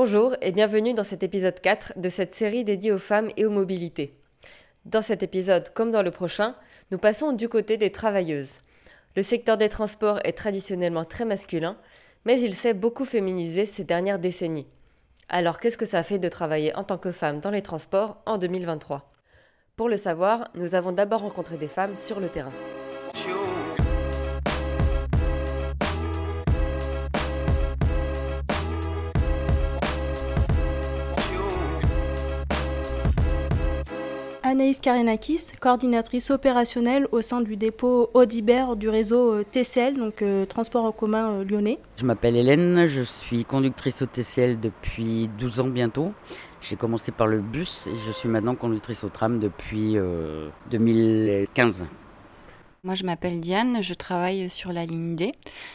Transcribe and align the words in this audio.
Bonjour 0.00 0.36
et 0.42 0.52
bienvenue 0.52 0.94
dans 0.94 1.02
cet 1.02 1.24
épisode 1.24 1.58
4 1.58 1.94
de 1.96 2.08
cette 2.08 2.32
série 2.32 2.62
dédiée 2.62 2.92
aux 2.92 2.98
femmes 2.98 3.30
et 3.36 3.44
aux 3.44 3.50
mobilités. 3.50 4.14
Dans 4.84 5.02
cet 5.02 5.24
épisode, 5.24 5.70
comme 5.70 5.90
dans 5.90 6.04
le 6.04 6.12
prochain, 6.12 6.54
nous 6.92 6.98
passons 6.98 7.32
du 7.32 7.48
côté 7.48 7.78
des 7.78 7.90
travailleuses. 7.90 8.60
Le 9.16 9.24
secteur 9.24 9.56
des 9.56 9.68
transports 9.68 10.20
est 10.22 10.34
traditionnellement 10.34 11.04
très 11.04 11.24
masculin, 11.24 11.76
mais 12.24 12.40
il 12.40 12.54
s'est 12.54 12.74
beaucoup 12.74 13.06
féminisé 13.06 13.66
ces 13.66 13.82
dernières 13.82 14.20
décennies. 14.20 14.68
Alors 15.28 15.58
qu'est-ce 15.58 15.76
que 15.76 15.84
ça 15.84 16.04
fait 16.04 16.20
de 16.20 16.28
travailler 16.28 16.72
en 16.76 16.84
tant 16.84 16.98
que 16.98 17.10
femme 17.10 17.40
dans 17.40 17.50
les 17.50 17.62
transports 17.62 18.22
en 18.24 18.38
2023 18.38 19.10
Pour 19.74 19.88
le 19.88 19.96
savoir, 19.96 20.48
nous 20.54 20.76
avons 20.76 20.92
d'abord 20.92 21.22
rencontré 21.22 21.56
des 21.56 21.66
femmes 21.66 21.96
sur 21.96 22.20
le 22.20 22.28
terrain. 22.28 22.52
Anaïs 34.48 34.80
Karenakis, 34.80 35.52
coordinatrice 35.60 36.30
opérationnelle 36.30 37.06
au 37.12 37.20
sein 37.20 37.42
du 37.42 37.58
dépôt 37.58 38.08
Audibert 38.14 38.76
du 38.76 38.88
réseau 38.88 39.34
euh, 39.34 39.44
TCL, 39.44 39.98
donc 39.98 40.22
euh, 40.22 40.46
Transport 40.46 40.86
en 40.86 40.92
commun 40.92 41.32
euh, 41.32 41.44
lyonnais. 41.44 41.78
Je 41.96 42.06
m'appelle 42.06 42.34
Hélène, 42.34 42.86
je 42.86 43.02
suis 43.02 43.44
conductrice 43.44 44.00
au 44.00 44.06
TCL 44.06 44.58
depuis 44.58 45.28
12 45.38 45.60
ans 45.60 45.68
bientôt. 45.68 46.14
J'ai 46.62 46.76
commencé 46.76 47.12
par 47.12 47.26
le 47.26 47.40
bus 47.40 47.88
et 47.88 47.96
je 48.06 48.10
suis 48.10 48.30
maintenant 48.30 48.54
conductrice 48.54 49.04
au 49.04 49.10
tram 49.10 49.38
depuis 49.38 49.98
2015. 50.70 51.86
Moi, 52.84 52.94
je 52.94 53.04
m'appelle 53.04 53.40
Diane, 53.40 53.82
je 53.82 53.92
travaille 53.92 54.48
sur 54.48 54.72
la 54.72 54.86
ligne 54.86 55.14
D. 55.14 55.32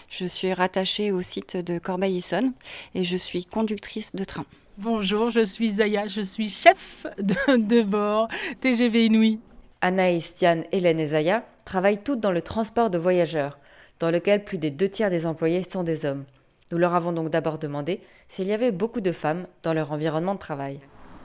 Je 0.10 0.26
suis 0.26 0.52
rattachée 0.52 1.12
au 1.12 1.22
site 1.22 1.58
de 1.58 1.78
Corbeil-Essonne 1.78 2.54
et 2.96 3.04
je 3.04 3.18
suis 3.18 3.46
conductrice 3.46 4.16
de 4.16 4.24
train. 4.24 4.46
Bonjour, 4.80 5.30
je 5.30 5.46
suis 5.46 5.70
Zaya, 5.70 6.08
je 6.08 6.22
suis 6.22 6.50
chef 6.50 7.06
de, 7.20 7.84
bord 7.84 8.28
TGV 8.60 9.06
Inouï. 9.06 9.40
Anaïs, 9.82 10.34
Diane, 10.36 10.64
Hélène 10.72 11.00
et 11.00 11.10
Zaya 11.10 11.44
travaillent 11.64 12.02
toutes 12.02 12.20
dans 12.20 12.32
le 12.32 12.42
transport 12.42 12.90
de 12.90 12.98
voyageurs, 12.98 13.60
dans 14.00 14.10
lequel 14.10 14.44
plus 14.44 14.58
des 14.58 14.72
deux 14.72 14.90
tiers 14.90 15.12
des 15.12 15.28
employés 15.28 15.62
sont 15.70 15.84
des 15.84 16.06
hommes. 16.06 16.24
Nous 16.72 16.80
leur 16.80 16.96
avons 16.96 17.12
donc 17.12 17.30
d'abord 17.30 17.60
demandé 17.60 18.00
s'il 18.28 18.48
y 18.48 18.52
avait 18.52 18.72
beaucoup 18.72 19.00
de 19.00 19.12
femmes 19.12 19.46
dans 19.62 19.74
leur 19.74 19.92
environnement 19.92 20.34
de 20.34 20.40
travail. 20.40 20.80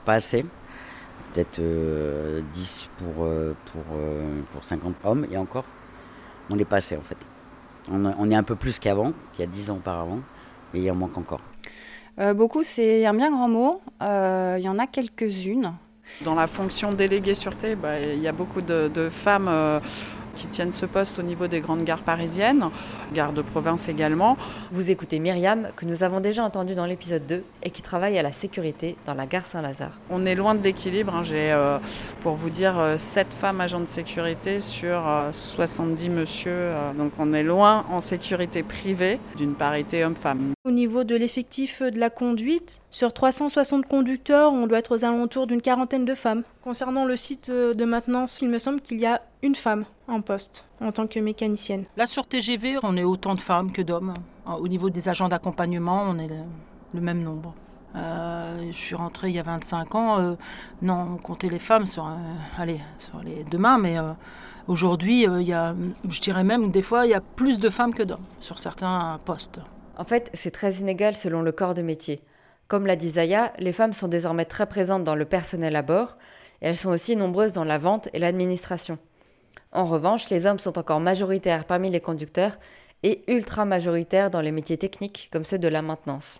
Pas 0.05 0.13
assez, 0.13 0.45
peut-être 1.33 1.59
10 1.59 1.59
euh, 1.59 2.43
pour, 2.97 3.23
euh, 3.23 3.55
pour, 3.65 3.81
euh, 3.93 4.41
pour 4.51 4.63
50 4.63 4.93
hommes 5.03 5.25
et 5.31 5.37
encore. 5.37 5.65
On 6.51 6.55
n'est 6.55 6.65
pas 6.65 6.77
assez 6.77 6.95
en 6.95 7.01
fait. 7.01 7.17
On, 7.89 8.05
on 8.05 8.29
est 8.29 8.35
un 8.35 8.43
peu 8.43 8.55
plus 8.55 8.77
qu'avant, 8.77 9.11
qu'il 9.33 9.39
y 9.39 9.47
a 9.47 9.51
10 9.51 9.71
ans 9.71 9.77
auparavant, 9.77 10.19
mais 10.71 10.81
il 10.81 10.91
en 10.91 10.95
manque 10.95 11.17
encore. 11.17 11.41
Euh, 12.19 12.33
beaucoup, 12.33 12.63
c'est 12.63 13.05
un 13.05 13.13
bien 13.13 13.31
grand 13.31 13.47
mot. 13.47 13.81
Euh, 14.01 14.55
il 14.59 14.63
y 14.63 14.69
en 14.69 14.79
a 14.79 14.87
quelques-unes. 14.87 15.73
Dans 16.21 16.35
la 16.35 16.47
fonction 16.47 16.91
déléguée 16.91 17.35
sûreté, 17.35 17.75
bah, 17.75 17.99
il 17.99 18.21
y 18.21 18.27
a 18.27 18.31
beaucoup 18.31 18.61
de, 18.61 19.09
femmes 19.09 19.47
euh, 19.47 19.79
qui 20.39 20.47
tiennent 20.47 20.71
ce 20.71 20.85
poste 20.85 21.19
au 21.19 21.21
niveau 21.21 21.47
des 21.47 21.59
grandes 21.59 21.83
gares 21.83 22.01
parisiennes, 22.01 22.69
gares 23.13 23.33
de 23.33 23.41
province 23.41 23.89
également. 23.89 24.37
Vous 24.71 24.89
écoutez 24.89 25.19
Myriam, 25.19 25.67
que 25.75 25.85
nous 25.85 26.01
avons 26.01 26.21
déjà 26.21 26.43
entendu 26.45 26.75
dans 26.75 26.85
l'épisode 26.85 27.25
2 27.27 27.43
et 27.63 27.69
qui 27.71 27.81
travaille 27.81 28.17
à 28.17 28.23
la 28.23 28.31
sécurité 28.31 28.95
dans 29.05 29.13
la 29.13 29.25
gare 29.25 29.45
Saint-Lazare. 29.45 29.99
On 30.09 30.25
est 30.25 30.35
loin 30.35 30.55
de 30.55 30.63
l'équilibre. 30.63 31.13
Hein. 31.13 31.23
J'ai, 31.23 31.51
euh, 31.51 31.77
pour 32.21 32.35
vous 32.35 32.49
dire, 32.49 32.95
7 32.97 33.27
euh, 33.27 33.35
femmes 33.37 33.59
agents 33.59 33.81
de 33.81 33.85
sécurité 33.85 34.61
sur 34.61 35.01
70 35.31 36.07
euh, 36.07 36.11
monsieur. 36.11 36.71
donc 36.97 37.11
on 37.19 37.33
est 37.33 37.43
loin 37.43 37.85
en 37.91 37.99
sécurité 37.99 38.63
privée 38.63 39.19
d'une 39.35 39.55
parité 39.55 40.05
homme-femme. 40.05 40.53
Au 40.69 40.71
niveau 40.71 41.03
de 41.03 41.15
l'effectif 41.15 41.81
de 41.81 41.99
la 41.99 42.11
conduite, 42.11 42.79
sur 42.91 43.11
360 43.11 43.87
conducteurs, 43.87 44.53
on 44.53 44.67
doit 44.67 44.77
être 44.77 44.95
aux 44.95 45.03
alentours 45.03 45.47
d'une 45.47 45.63
quarantaine 45.63 46.05
de 46.05 46.13
femmes. 46.13 46.43
Concernant 46.61 47.05
le 47.05 47.15
site 47.15 47.49
de 47.49 47.85
maintenance, 47.85 48.37
il 48.43 48.49
me 48.49 48.59
semble 48.59 48.79
qu'il 48.79 48.99
y 48.99 49.07
a 49.07 49.19
une 49.41 49.55
femme 49.55 49.85
en 50.07 50.21
poste 50.21 50.67
en 50.79 50.91
tant 50.91 51.07
que 51.07 51.19
mécanicienne. 51.19 51.85
Là, 51.97 52.05
sur 52.05 52.27
TGV, 52.27 52.77
on 52.83 52.97
est 52.97 53.03
autant 53.03 53.33
de 53.33 53.41
femmes 53.41 53.71
que 53.71 53.81
d'hommes. 53.81 54.13
Au 54.45 54.67
niveau 54.67 54.91
des 54.91 55.09
agents 55.09 55.27
d'accompagnement, 55.27 56.03
on 56.07 56.19
est 56.19 56.29
le, 56.93 57.01
même 57.01 57.23
nombre. 57.23 57.55
Euh, 57.95 58.67
je 58.69 58.77
suis 58.77 58.93
rentrée 58.93 59.29
il 59.29 59.35
y 59.37 59.39
a 59.39 59.43
25 59.43 59.95
ans. 59.95 60.19
Euh, 60.19 60.35
non, 60.83 61.15
on 61.15 61.17
comptait 61.17 61.49
les 61.49 61.57
femmes 61.57 61.87
sur, 61.87 62.05
euh, 62.05 62.11
allez, 62.59 62.79
sur 62.99 63.23
les 63.23 63.43
deux 63.43 63.57
mains, 63.57 63.79
mais 63.79 63.97
aujourd'hui, 64.67 65.23
il 65.23 65.47
y 65.47 65.53
a, 65.53 65.73
je 66.07 66.21
dirais 66.21 66.43
même 66.43 66.69
des 66.69 66.83
fois, 66.83 67.07
il 67.07 67.09
y 67.09 67.15
a 67.15 67.21
plus 67.21 67.57
de 67.57 67.71
femmes 67.71 67.95
que 67.95 68.03
d'hommes 68.03 68.27
sur 68.39 68.59
certains 68.59 69.19
postes. 69.25 69.61
En 69.99 70.05
fait, 70.05 70.31
c'est 70.33 70.51
très 70.51 70.75
inégal 70.75 71.17
selon 71.17 71.41
le 71.41 71.51
corps 71.51 71.73
de 71.73 71.81
métier. 71.81 72.21
Comme 72.69 72.85
l'a 72.85 72.95
dit 72.95 73.09
Zaya, 73.09 73.51
les 73.59 73.73
femmes 73.73 73.91
sont 73.91 74.07
désormais 74.07 74.45
très 74.45 74.65
présentes 74.65 75.03
dans 75.03 75.13
le 75.13 75.25
personnel 75.25 75.75
à 75.75 75.81
bord, 75.81 76.15
et 76.61 76.67
elles 76.67 76.77
sont 76.77 76.91
aussi 76.91 77.17
nombreuses 77.17 77.51
dans 77.51 77.65
la 77.65 77.77
vente 77.77 78.07
et 78.13 78.19
l'administration. 78.19 78.97
En 79.73 79.83
revanche, 79.83 80.29
les 80.29 80.45
hommes 80.45 80.57
sont 80.57 80.79
encore 80.79 81.01
majoritaires 81.01 81.65
parmi 81.65 81.91
les 81.91 81.99
conducteurs 81.99 82.57
et 83.03 83.23
ultra 83.27 83.65
majoritaires 83.65 84.29
dans 84.29 84.39
les 84.39 84.53
métiers 84.53 84.77
techniques 84.77 85.29
comme 85.33 85.43
ceux 85.43 85.59
de 85.59 85.67
la 85.67 85.81
maintenance. 85.81 86.39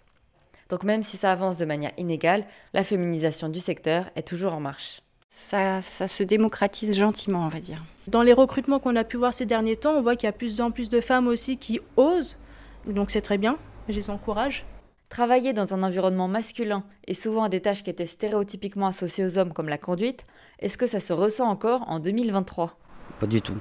Donc 0.70 0.84
même 0.84 1.04
si 1.04 1.18
ça 1.18 1.34
avance 1.34 1.58
de 1.58 1.66
manière 1.66 1.92
inégale, 1.98 2.46
la 2.74 2.86
féminisation 2.86 3.50
du 3.50 3.60
secteur 3.60 4.06
est 4.16 4.26
toujours 4.28 4.54
en 4.54 4.62
marche. 4.62 5.02
Ça, 5.28 5.82
ça 5.82 6.08
se 6.08 6.24
démocratise 6.24 6.96
gentiment, 6.96 7.46
on 7.46 7.50
va 7.50 7.60
dire. 7.60 7.84
Dans 8.08 8.24
les 8.24 8.34
recrutements 8.34 8.80
qu'on 8.80 8.96
a 8.96 9.04
pu 9.04 9.18
voir 9.18 9.34
ces 9.34 9.46
derniers 9.46 9.76
temps, 9.76 9.96
on 9.96 10.02
voit 10.02 10.16
qu'il 10.16 10.28
y 10.28 10.30
a 10.30 10.34
plus 10.34 10.62
en 10.62 10.72
plus 10.72 10.90
de 10.90 11.02
femmes 11.02 11.28
aussi 11.28 11.58
qui 11.58 11.82
osent, 11.98 12.38
donc 12.86 13.12
c'est 13.12 13.22
très 13.22 13.38
bien, 13.38 13.58
je 13.88 13.94
les 13.94 14.10
encourage. 14.10 14.66
Travailler 15.10 15.54
dans 15.54 15.74
un 15.74 15.82
environnement 15.82 16.28
masculin 16.28 16.84
et 17.08 17.14
souvent 17.14 17.44
à 17.44 17.50
des 17.50 17.62
tâches 17.62 17.84
qui 17.84 17.90
étaient 17.90 18.06
stéréotypiquement 18.06 18.88
associées 18.88 19.26
aux 19.26 19.38
hommes 19.38 19.54
comme 19.54 19.70
la 19.70 19.80
conduite, 19.80 20.26
est-ce 20.60 20.78
que 20.78 20.86
ça 20.86 21.00
se 21.00 21.14
ressent 21.14 21.50
encore 21.50 21.84
en 21.90 22.00
2023 22.00 22.78
pas 23.20 23.28
du 23.28 23.42
tout. 23.42 23.58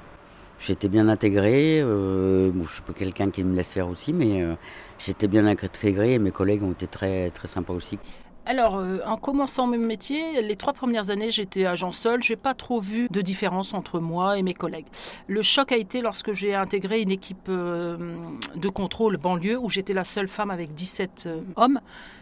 J'étais 0.59 0.87
bien 0.87 1.07
intégré. 1.07 1.81
Euh, 1.81 2.51
je 2.63 2.73
suis 2.73 2.81
pas 2.81 2.93
quelqu'un 2.93 3.29
qui 3.29 3.43
me 3.43 3.55
laisse 3.55 3.71
faire 3.73 3.89
aussi, 3.89 4.13
mais 4.13 4.41
euh, 4.41 4.55
j'étais 4.97 5.27
bien 5.27 5.45
intégré 5.45 6.13
et 6.13 6.19
mes 6.19 6.31
collègues 6.31 6.63
ont 6.63 6.71
été 6.71 6.87
très, 6.87 7.29
très 7.31 7.47
sympas 7.47 7.73
aussi. 7.73 7.99
Alors, 8.45 8.77
euh, 8.77 8.97
en 9.05 9.17
commençant 9.17 9.67
mon 9.67 9.77
métier, 9.77 10.41
les 10.41 10.55
trois 10.55 10.73
premières 10.73 11.11
années, 11.11 11.29
j'étais 11.29 11.65
agent 11.65 11.91
seul. 11.91 12.23
J'ai 12.23 12.35
pas 12.35 12.53
trop 12.53 12.79
vu 12.79 13.07
de 13.09 13.21
différence 13.21 13.73
entre 13.73 13.99
moi 13.99 14.37
et 14.39 14.41
mes 14.41 14.55
collègues. 14.55 14.87
Le 15.27 15.41
choc 15.41 15.71
a 15.71 15.77
été 15.77 16.01
lorsque 16.01 16.33
j'ai 16.33 16.55
intégré 16.55 17.01
une 17.01 17.11
équipe 17.11 17.49
de 17.49 18.69
contrôle 18.69 19.17
banlieue 19.17 19.59
où 19.59 19.69
j'étais 19.69 19.93
la 19.93 20.03
seule 20.03 20.27
femme 20.27 20.49
avec 20.49 20.73
17 20.73 21.29
hommes. 21.57 21.79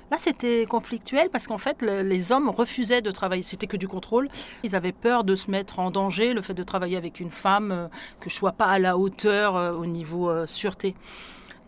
Là, 0.09 0.17
c'était 0.17 0.65
conflictuel 0.65 1.29
parce 1.29 1.47
qu'en 1.47 1.57
fait, 1.57 1.81
les 1.81 2.31
hommes 2.31 2.49
refusaient 2.49 3.01
de 3.01 3.11
travailler. 3.11 3.43
C'était 3.43 3.67
que 3.67 3.75
du 3.75 3.87
contrôle. 3.87 4.29
Ils 4.63 4.75
avaient 4.75 4.93
peur 4.93 5.25
de 5.25 5.35
se 5.35 5.51
mettre 5.51 5.79
en 5.79 5.91
danger, 5.91 6.33
le 6.33 6.41
fait 6.41 6.53
de 6.53 6.63
travailler 6.63 6.95
avec 6.95 7.19
une 7.19 7.31
femme, 7.31 7.71
euh, 7.71 7.87
que 8.21 8.29
je 8.29 8.35
sois 8.35 8.53
pas 8.53 8.67
à 8.67 8.79
la 8.79 8.97
hauteur 8.97 9.57
euh, 9.57 9.73
au 9.73 9.85
niveau 9.85 10.29
euh, 10.29 10.47
sûreté. 10.47 10.95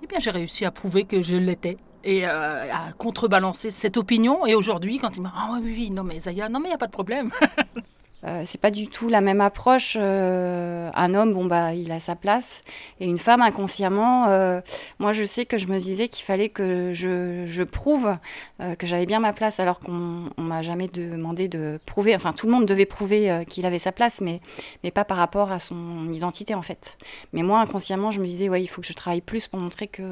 Eh 0.04 0.08
bien, 0.08 0.20
j'ai 0.20 0.32
réussi 0.32 0.64
à 0.64 0.72
prouver 0.72 1.04
que 1.04 1.22
je 1.22 1.36
l'étais 1.36 1.76
et 2.04 2.26
à 2.26 2.92
contrebalancer 2.98 3.72
cette 3.72 3.98
opinion. 3.98 4.46
Et 4.46 4.56
aujourd'hui, 4.56 5.00
quand 5.00 5.16
il 5.16 5.22
m'a 5.22 5.34
ah 5.36 5.60
oui, 5.62 5.74
oui, 5.76 5.90
non 5.92 6.04
mais 6.04 6.20
Zaya, 6.20 6.50
non 6.50 6.60
mais 6.60 6.68
il 6.68 6.72
n'y 6.72 6.76
a 6.76 6.80
pas 6.80 6.88
de 6.88 6.92
problème. 6.92 7.32
Euh, 8.26 8.44
c'est 8.46 8.60
pas 8.60 8.72
du 8.72 8.88
tout 8.88 9.08
la 9.08 9.22
même 9.22 9.42
approche. 9.42 9.96
Euh, 10.00 10.90
un 10.94 11.16
homme, 11.16 11.34
bon 11.34 11.46
bah, 11.46 11.74
il 11.74 11.92
a 11.92 12.00
sa 12.00 12.16
place, 12.16 12.64
et 13.00 13.06
une 13.06 13.18
femme, 13.18 13.42
inconsciemment, 13.42 14.28
euh, 14.28 14.60
moi 15.00 15.14
je 15.14 15.24
sais 15.24 15.46
que 15.46 15.58
je 15.58 15.68
me 15.68 15.80
disais 15.80 16.10
qu'il 16.10 16.26
fallait 16.26 16.50
que 16.50 16.92
je, 16.94 17.46
je 17.46 17.64
prouve 17.64 18.18
que 18.78 18.86
j'avais 18.86 19.06
bien 19.06 19.20
ma 19.20 19.32
place, 19.32 19.60
alors 19.62 19.80
qu'on 19.80 20.30
on, 20.38 20.42
m'a 20.42 20.62
jamais 20.62 20.88
demandé 20.90 21.48
de 21.48 21.80
prouver. 21.86 22.16
Enfin, 22.16 22.34
tout 22.34 22.46
le 22.46 22.52
monde 22.52 22.66
devait 22.66 22.86
prouver 22.86 23.46
qu'il 23.50 23.66
avait 23.66 23.80
sa 23.80 23.94
place, 23.94 24.20
mais 24.22 24.42
mais 24.84 24.92
pas 24.92 25.06
par 25.06 25.18
rapport 25.18 25.52
à 25.52 25.60
son 25.60 26.12
identité 26.12 26.54
en 26.56 26.62
fait. 26.62 26.98
Mais 27.32 27.42
moi, 27.42 27.62
inconsciemment, 27.62 28.12
je 28.12 28.20
me 28.20 28.26
disais, 28.26 28.50
ouais, 28.50 28.62
il 28.62 28.68
faut 28.68 28.82
que 28.82 28.88
je 28.88 28.94
travaille 28.94 29.22
plus 29.22 29.48
pour 29.48 29.60
montrer 29.60 29.88
que 29.88 30.04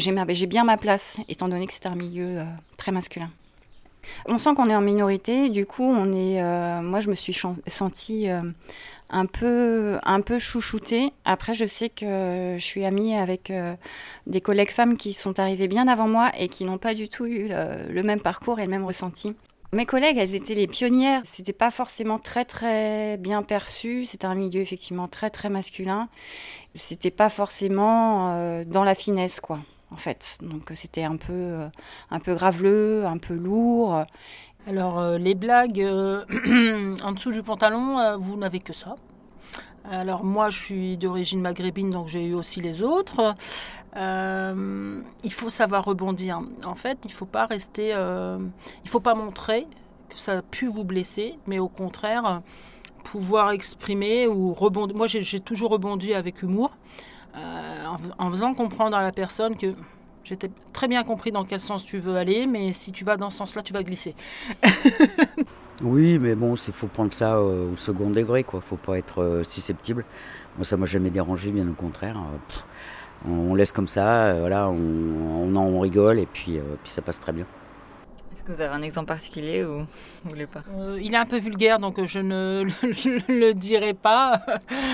j'ai 0.00 0.46
bien 0.46 0.64
ma 0.64 0.76
place, 0.76 1.16
étant 1.28 1.48
donné 1.48 1.66
que 1.66 1.72
c'est 1.72 1.86
un 1.86 1.94
milieu 1.96 2.42
très 2.76 2.92
masculin. 2.92 3.30
On 4.26 4.38
sent 4.38 4.54
qu'on 4.54 4.70
est 4.70 4.76
en 4.76 4.80
minorité, 4.80 5.48
du 5.48 5.66
coup, 5.66 5.92
euh, 5.94 6.82
moi, 6.82 7.00
je 7.00 7.08
me 7.08 7.14
suis 7.14 7.36
sentie 7.66 8.28
euh, 8.28 8.40
un 9.10 9.26
peu, 9.26 10.38
chouchoutée. 10.38 11.12
Après, 11.24 11.54
je 11.54 11.64
sais 11.64 11.88
que 11.88 12.56
je 12.58 12.64
suis 12.64 12.84
amie 12.84 13.14
avec 13.14 13.50
euh, 13.50 13.74
des 14.26 14.40
collègues 14.40 14.70
femmes 14.70 14.96
qui 14.96 15.12
sont 15.12 15.38
arrivées 15.38 15.68
bien 15.68 15.88
avant 15.88 16.08
moi 16.08 16.30
et 16.38 16.48
qui 16.48 16.64
n'ont 16.64 16.78
pas 16.78 16.94
du 16.94 17.08
tout 17.08 17.26
eu 17.26 17.48
le, 17.48 18.02
même 18.02 18.20
parcours 18.20 18.60
et 18.60 18.64
le 18.64 18.70
même 18.70 18.84
ressenti. 18.84 19.34
Mes 19.72 19.86
collègues, 19.86 20.18
elles 20.18 20.36
étaient 20.36 20.54
les 20.54 20.68
pionnières. 20.68 21.22
C'était 21.24 21.52
pas 21.52 21.72
forcément 21.72 22.20
très 22.20 22.44
très 22.44 23.16
bien 23.16 23.42
perçu. 23.42 24.04
C'était 24.04 24.26
un 24.26 24.36
milieu 24.36 24.60
effectivement 24.60 25.08
très 25.08 25.30
très 25.30 25.50
masculin. 25.50 26.08
C'était 26.76 27.10
pas 27.10 27.28
forcément 27.28 28.64
dans 28.66 28.84
la 28.84 28.94
finesse, 28.94 29.40
quoi 29.40 29.58
en 29.90 29.96
fait. 29.96 30.38
Donc 30.42 30.70
euh, 30.70 30.74
c'était 30.74 31.04
un 31.04 31.16
peu, 31.16 31.32
euh, 31.32 31.68
un 32.10 32.20
peu 32.20 32.34
graveleux, 32.34 33.04
un 33.06 33.18
peu 33.18 33.34
lourd. 33.34 34.04
Alors 34.66 34.98
euh, 34.98 35.18
les 35.18 35.34
blagues 35.34 35.80
en 37.02 37.12
dessous 37.12 37.32
du 37.32 37.42
pantalon, 37.42 38.18
vous 38.18 38.36
n'avez 38.36 38.60
que 38.60 38.72
ça. 38.72 38.96
Alors 39.90 40.24
moi 40.24 40.48
je 40.48 40.58
suis 40.58 40.96
d'origine 40.96 41.42
maghrébine 41.42 41.90
donc 41.90 42.08
j'ai 42.08 42.26
eu 42.26 42.34
aussi 42.34 42.60
les 42.60 42.82
autres. 42.82 43.34
Il 43.96 45.32
faut 45.32 45.50
savoir 45.50 45.84
rebondir. 45.84 46.40
En 46.64 46.74
fait, 46.74 46.98
il 47.04 47.08
ne 47.08 47.12
faut 47.12 47.26
pas 47.26 47.46
rester, 47.46 47.90
il 47.90 48.90
faut 48.90 49.00
pas 49.00 49.14
montrer 49.14 49.66
que 50.08 50.18
ça 50.18 50.38
a 50.38 50.42
pu 50.42 50.66
vous 50.66 50.84
blesser, 50.84 51.38
mais 51.46 51.58
au 51.58 51.68
contraire, 51.68 52.40
pouvoir 53.04 53.50
exprimer 53.52 54.26
ou 54.26 54.52
rebondir. 54.54 54.96
Moi, 54.96 55.06
j'ai 55.06 55.40
toujours 55.40 55.70
rebondi 55.70 56.14
avec 56.14 56.42
humour, 56.42 56.76
en, 57.34 57.96
en, 58.18 58.30
faisant 58.30 58.54
comprendre 58.54 58.96
à 58.96 59.02
la 59.02 59.12
personne 59.12 59.56
que 59.56 59.74
j'étais 60.24 60.50
très 60.72 60.88
bien 60.88 61.02
compris 61.04 61.32
dans 61.32 61.44
quel 61.44 61.60
sens 61.60 61.84
tu 61.84 61.98
veux 61.98 62.16
aller, 62.16 62.46
mais 62.46 62.72
si 62.72 62.92
tu 62.92 63.04
vas 63.04 63.16
dans 63.16 63.30
ce 63.30 63.38
sens-là, 63.38 63.62
tu 63.62 63.72
vas 63.72 63.82
glisser. 63.82 64.14
oui, 65.82 66.18
mais 66.18 66.34
bon, 66.34 66.54
il 66.54 66.72
faut 66.72 66.86
prendre 66.86 67.12
ça 67.12 67.40
au 67.40 67.76
second 67.76 68.10
degré, 68.10 68.44
quoi. 68.44 68.60
Faut 68.60 68.76
pas 68.76 68.98
être 68.98 69.42
susceptible. 69.44 70.04
Moi, 70.56 70.64
ça 70.64 70.76
m'a 70.76 70.86
jamais 70.86 71.10
dérangé, 71.10 71.50
bien 71.50 71.68
au 71.68 71.74
contraire. 71.74 72.16
Pff, 72.48 72.64
on 73.28 73.54
laisse 73.54 73.72
comme 73.72 73.88
ça, 73.88 74.26
euh, 74.26 74.40
voilà, 74.40 74.68
on, 74.68 75.56
on, 75.56 75.80
rigole 75.80 76.18
et 76.18 76.26
puis, 76.26 76.58
euh, 76.58 76.62
puis 76.82 76.92
ça 76.92 77.02
passe 77.02 77.20
très 77.20 77.32
bien. 77.32 77.46
Vous 78.46 78.60
avez 78.60 78.74
un 78.74 78.82
exemple 78.82 79.06
particulier 79.06 79.64
ou 79.64 79.78
vous 80.24 80.30
voulez 80.30 80.46
pas 80.46 80.62
euh, 80.76 80.98
Il 81.00 81.14
est 81.14 81.16
un 81.16 81.24
peu 81.24 81.38
vulgaire, 81.38 81.78
donc 81.78 82.04
je 82.06 82.18
ne 82.18 82.64
le, 83.28 83.52
dirai 83.54 83.94
pas. 83.94 84.42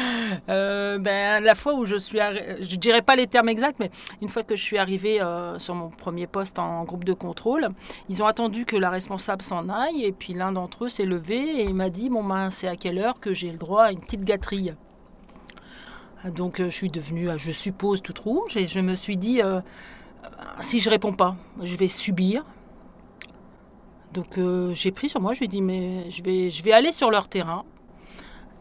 ben, 0.46 1.42
la 1.42 1.54
fois 1.54 1.74
où 1.74 1.84
je 1.84 1.96
suis, 1.96 2.18
je 2.18 2.76
dirai 2.76 3.02
pas 3.02 3.16
les 3.16 3.26
termes 3.26 3.48
exacts, 3.48 3.78
mais 3.80 3.90
une 4.22 4.28
fois 4.28 4.42
que 4.42 4.56
je 4.56 4.62
suis 4.62 4.78
arrivée 4.78 5.20
sur 5.58 5.74
mon 5.74 5.88
premier 5.88 6.26
poste 6.26 6.58
en 6.58 6.84
groupe 6.84 7.04
de 7.04 7.12
contrôle, 7.12 7.68
ils 8.08 8.22
ont 8.22 8.26
attendu 8.26 8.64
que 8.64 8.76
la 8.76 8.90
responsable 8.90 9.42
s'en 9.42 9.68
aille, 9.68 10.04
et 10.04 10.12
puis 10.12 10.34
l'un 10.34 10.52
d'entre 10.52 10.84
eux 10.84 10.88
s'est 10.88 11.04
levé 11.04 11.60
et 11.60 11.64
il 11.64 11.74
m'a 11.74 11.90
dit 11.90 12.08
bon 12.08 12.24
ben 12.24 12.50
c'est 12.50 12.68
à 12.68 12.76
quelle 12.76 12.98
heure 12.98 13.20
que 13.20 13.34
j'ai 13.34 13.50
le 13.50 13.58
droit 13.58 13.84
à 13.84 13.92
une 13.92 14.00
petite 14.00 14.24
gâterie? 14.24 14.72
Donc 16.24 16.60
euh, 16.60 16.64
je 16.64 16.70
suis 16.70 16.90
devenue, 16.90 17.30
euh, 17.30 17.38
je 17.38 17.50
suppose, 17.50 18.02
toute 18.02 18.18
rouge 18.18 18.56
et 18.56 18.66
je 18.66 18.80
me 18.80 18.94
suis 18.94 19.16
dit, 19.16 19.40
euh, 19.42 19.60
si 20.60 20.80
je 20.80 20.90
réponds 20.90 21.12
pas, 21.12 21.36
je 21.62 21.76
vais 21.76 21.88
subir. 21.88 22.44
Donc 24.12 24.38
j'ai 24.72 24.90
pris 24.90 25.08
sur 25.08 25.20
moi, 25.20 25.34
je 25.34 25.38
lui 25.38 25.44
ai 25.46 25.48
dit, 25.48 25.62
mais 25.62 26.10
je 26.10 26.22
vais, 26.22 26.50
je 26.50 26.62
vais 26.62 26.72
aller 26.72 26.92
sur 26.92 27.10
leur 27.10 27.28
terrain. 27.28 27.64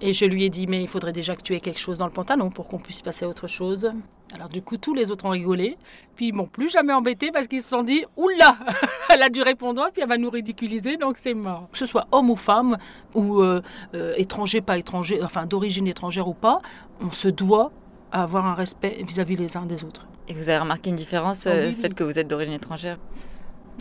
Et 0.02 0.14
je 0.14 0.26
lui 0.26 0.46
ai 0.46 0.50
dit, 0.50 0.66
mais 0.66 0.82
il 0.82 0.88
faudrait 0.88 1.12
déjà 1.12 1.36
que 1.36 1.42
tu 1.42 1.54
aies 1.56 1.60
quelque 1.60 1.80
chose 1.80 1.98
dans 2.00 2.06
le 2.06 2.12
pantalon 2.12 2.50
pour 2.50 2.68
qu'on 2.68 2.78
puisse 2.78 3.02
passer 3.02 3.26
à 3.26 3.28
autre 3.28 3.48
chose. 3.48 3.92
Alors 4.34 4.48
du 4.48 4.62
coup, 4.62 4.78
tous 4.78 4.94
les 4.94 5.12
autres 5.12 5.26
ont 5.26 5.30
rigolé. 5.30 5.78
Puis 6.16 6.30
ils 6.30 6.34
m'ont 6.34 6.46
plus 6.46 6.70
jamais 6.70 6.94
embêté 6.94 7.32
parce 7.32 7.48
qu'ils 7.48 7.62
se 7.62 7.70
sont 7.70 7.84
dit, 7.84 8.06
oula, 8.16 8.56
elle 9.10 9.24
a 9.24 9.30
dû 9.30 9.42
répondre, 9.42 9.90
puis 9.92 10.02
elle 10.02 10.08
va 10.08 10.18
nous 10.18 10.30
ridiculiser, 10.30 10.96
donc 10.98 11.18
c'est 11.18 11.34
mort. 11.34 11.68
Que 11.72 11.78
ce 11.78 11.86
soit 11.86 12.08
homme 12.12 12.30
ou 12.30 12.36
femme, 12.36 12.78
ou 13.14 13.42
euh, 13.42 13.62
euh, 13.94 14.14
étranger, 14.16 14.62
pas 14.62 14.78
étranger, 14.78 15.20
enfin 15.22 15.46
d'origine 15.46 15.88
étrangère 15.88 16.28
ou 16.28 16.34
pas, 16.34 16.62
on 17.02 17.12
se 17.12 17.28
doit 17.28 17.72
avoir 18.12 18.46
un 18.46 18.54
respect 18.54 19.04
vis-à-vis 19.06 19.36
les 19.36 19.58
uns 19.58 19.66
des 19.66 19.84
autres. 19.84 20.08
Et 20.28 20.34
vous 20.34 20.48
avez 20.48 20.60
remarqué 20.60 20.92
une 20.92 20.96
différence, 20.96 21.44
oh, 21.46 21.50
euh, 21.50 21.72
fait 21.72 21.94
que 21.94 22.04
vous 22.04 22.18
êtes 22.18 22.28
d'origine 22.28 22.54
étrangère? 22.54 22.98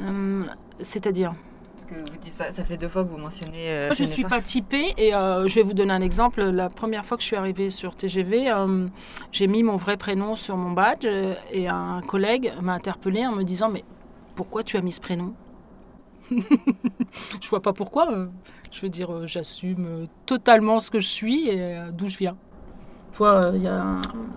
Hum, 0.01 0.47
C'est-à-dire? 0.81 1.35
Vous 1.91 2.19
dites 2.23 2.35
ça, 2.35 2.53
ça 2.53 2.65
fait 2.65 2.77
deux 2.77 2.89
fois 2.89 3.05
que 3.05 3.11
vous 3.11 3.17
mentionnez. 3.17 3.71
Euh, 3.71 3.93
je 3.93 4.03
ne 4.03 4.09
suis 4.09 4.25
pas 4.25 4.41
typée 4.41 4.95
et 4.97 5.15
euh, 5.15 5.47
je 5.49 5.55
vais 5.55 5.63
vous 5.63 5.73
donner 5.73 5.93
un 5.93 6.01
exemple. 6.01 6.43
La 6.43 6.69
première 6.69 7.05
fois 7.05 7.17
que 7.17 7.23
je 7.23 7.29
suis 7.29 7.37
arrivée 7.37 7.71
sur 7.71 7.97
TGV, 7.97 8.51
euh, 8.51 8.87
j'ai 9.33 9.47
mis 9.47 9.63
mon 9.63 9.77
vrai 9.77 9.97
prénom 9.97 10.35
sur 10.35 10.57
mon 10.57 10.73
badge 10.73 11.07
et 11.51 11.69
un 11.69 12.01
collègue 12.07 12.53
m'a 12.61 12.75
interpellée 12.75 13.27
en 13.27 13.33
me 13.33 13.43
disant 13.43 13.71
Mais 13.71 13.85
pourquoi 14.35 14.63
tu 14.63 14.77
as 14.77 14.83
mis 14.83 14.93
ce 14.93 15.01
prénom? 15.01 15.35
Je 16.31 17.49
vois 17.49 17.63
pas 17.63 17.73
pourquoi. 17.73 18.29
Je 18.71 18.81
veux 18.83 18.91
dire, 18.91 19.27
j'assume 19.27 20.09
totalement 20.27 20.81
ce 20.81 20.91
que 20.91 21.01
je 21.01 21.09
suis 21.09 21.49
et 21.49 21.79
d'où 21.93 22.07
je 22.07 22.19
viens. 22.19 22.37
Y 23.19 23.67
a 23.67 23.97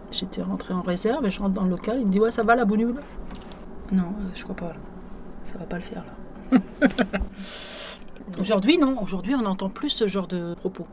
j'étais 0.10 0.42
rentrée 0.42 0.74
en 0.74 0.82
réserve 0.82 1.26
et 1.26 1.32
je 1.32 1.42
rentre 1.42 1.54
dans 1.54 1.66
le 1.66 1.72
local. 1.72 1.98
Il 2.00 2.08
me 2.08 2.12
dit 2.12 2.20
Ouais, 2.20 2.32
ça 2.32 2.44
va 2.44 2.56
la 2.56 2.64
bougnoule 2.64 3.02
Non, 3.92 4.14
je 4.34 4.44
crois 4.44 4.56
pas. 4.56 4.74
Ça 5.46 5.58
va 5.58 5.66
pas 5.66 5.76
le 5.76 5.84
faire 5.84 6.06
là. 6.06 6.21
Aujourd'hui, 8.40 8.78
non. 8.78 9.02
Aujourd'hui, 9.02 9.36
on 9.36 9.42
n'entend 9.42 9.70
plus 9.70 9.90
ce 9.90 10.08
genre 10.08 10.28
de 10.28 10.54
propos. 10.56 10.88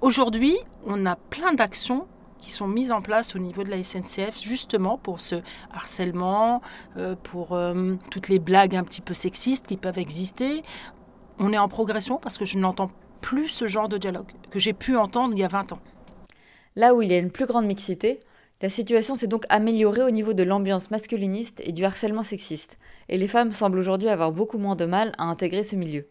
Aujourd'hui, 0.00 0.56
on 0.86 1.06
a 1.06 1.16
plein 1.16 1.54
d'actions 1.54 2.06
qui 2.38 2.50
sont 2.50 2.66
mises 2.66 2.90
en 2.90 3.00
place 3.00 3.36
au 3.36 3.38
niveau 3.38 3.62
de 3.62 3.70
la 3.70 3.82
SNCF 3.82 4.42
justement 4.42 4.98
pour 4.98 5.20
ce 5.20 5.36
harcèlement, 5.72 6.60
euh, 6.96 7.14
pour 7.22 7.52
euh, 7.52 7.94
toutes 8.10 8.28
les 8.28 8.40
blagues 8.40 8.74
un 8.74 8.82
petit 8.82 9.00
peu 9.00 9.14
sexistes 9.14 9.68
qui 9.68 9.76
peuvent 9.76 9.98
exister. 9.98 10.62
On 11.38 11.52
est 11.52 11.58
en 11.58 11.68
progression 11.68 12.16
parce 12.16 12.38
que 12.38 12.44
je 12.44 12.58
n'entends 12.58 12.90
plus 13.20 13.48
ce 13.48 13.68
genre 13.68 13.88
de 13.88 13.96
dialogue 13.96 14.32
que 14.50 14.58
j'ai 14.58 14.72
pu 14.72 14.96
entendre 14.96 15.34
il 15.34 15.38
y 15.38 15.44
a 15.44 15.48
20 15.48 15.72
ans. 15.72 15.78
Là 16.74 16.94
où 16.94 17.02
il 17.02 17.10
y 17.12 17.14
a 17.14 17.18
une 17.18 17.30
plus 17.30 17.46
grande 17.46 17.66
mixité, 17.66 18.18
la 18.62 18.68
situation 18.68 19.16
s'est 19.16 19.26
donc 19.26 19.44
améliorée 19.48 20.02
au 20.02 20.10
niveau 20.10 20.34
de 20.34 20.44
l'ambiance 20.44 20.92
masculiniste 20.92 21.60
et 21.64 21.72
du 21.72 21.84
harcèlement 21.84 22.22
sexiste, 22.22 22.78
et 23.08 23.18
les 23.18 23.26
femmes 23.26 23.50
semblent 23.50 23.78
aujourd'hui 23.78 24.08
avoir 24.08 24.30
beaucoup 24.30 24.58
moins 24.58 24.76
de 24.76 24.84
mal 24.84 25.12
à 25.18 25.24
intégrer 25.24 25.64
ce 25.64 25.74
milieu. 25.74 26.06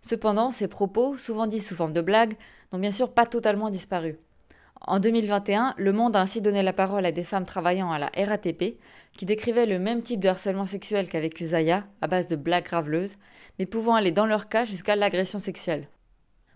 Cependant, 0.00 0.50
ces 0.50 0.68
propos, 0.68 1.18
souvent 1.18 1.46
dits 1.46 1.60
sous 1.60 1.74
forme 1.74 1.92
de 1.92 2.00
blagues, 2.00 2.36
n'ont 2.72 2.78
bien 2.78 2.90
sûr 2.90 3.12
pas 3.12 3.26
totalement 3.26 3.68
disparu. 3.68 4.18
En 4.80 5.00
2021, 5.00 5.74
Le 5.76 5.92
Monde 5.92 6.16
a 6.16 6.20
ainsi 6.20 6.40
donné 6.40 6.62
la 6.62 6.72
parole 6.72 7.04
à 7.04 7.12
des 7.12 7.24
femmes 7.24 7.44
travaillant 7.44 7.92
à 7.92 7.98
la 7.98 8.10
RATP 8.16 8.78
qui 9.16 9.26
décrivaient 9.26 9.66
le 9.66 9.78
même 9.78 10.02
type 10.02 10.20
de 10.20 10.28
harcèlement 10.28 10.66
sexuel 10.66 11.08
qu'avec 11.08 11.42
Zaya, 11.42 11.86
à 12.00 12.06
base 12.06 12.26
de 12.26 12.36
blagues 12.36 12.64
graveleuses, 12.64 13.16
mais 13.58 13.66
pouvant 13.66 13.94
aller 13.94 14.12
dans 14.12 14.26
leur 14.26 14.48
cas 14.48 14.64
jusqu'à 14.64 14.96
l'agression 14.96 15.40
sexuelle. 15.40 15.88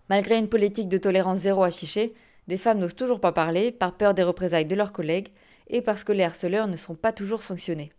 Malgré 0.09 0.37
une 0.37 0.49
politique 0.49 0.89
de 0.89 0.97
tolérance 0.97 1.39
zéro 1.39 1.63
affichée, 1.63 2.13
des 2.51 2.57
femmes 2.57 2.79
n'osent 2.79 2.97
toujours 2.97 3.21
pas 3.21 3.31
parler 3.31 3.71
par 3.71 3.93
peur 3.93 4.13
des 4.13 4.23
représailles 4.23 4.65
de 4.65 4.75
leurs 4.75 4.91
collègues 4.91 5.29
et 5.69 5.81
parce 5.81 6.03
que 6.03 6.11
les 6.11 6.25
harceleurs 6.25 6.67
ne 6.67 6.75
sont 6.75 6.95
pas 6.95 7.13
toujours 7.13 7.43
sanctionnés. 7.43 7.93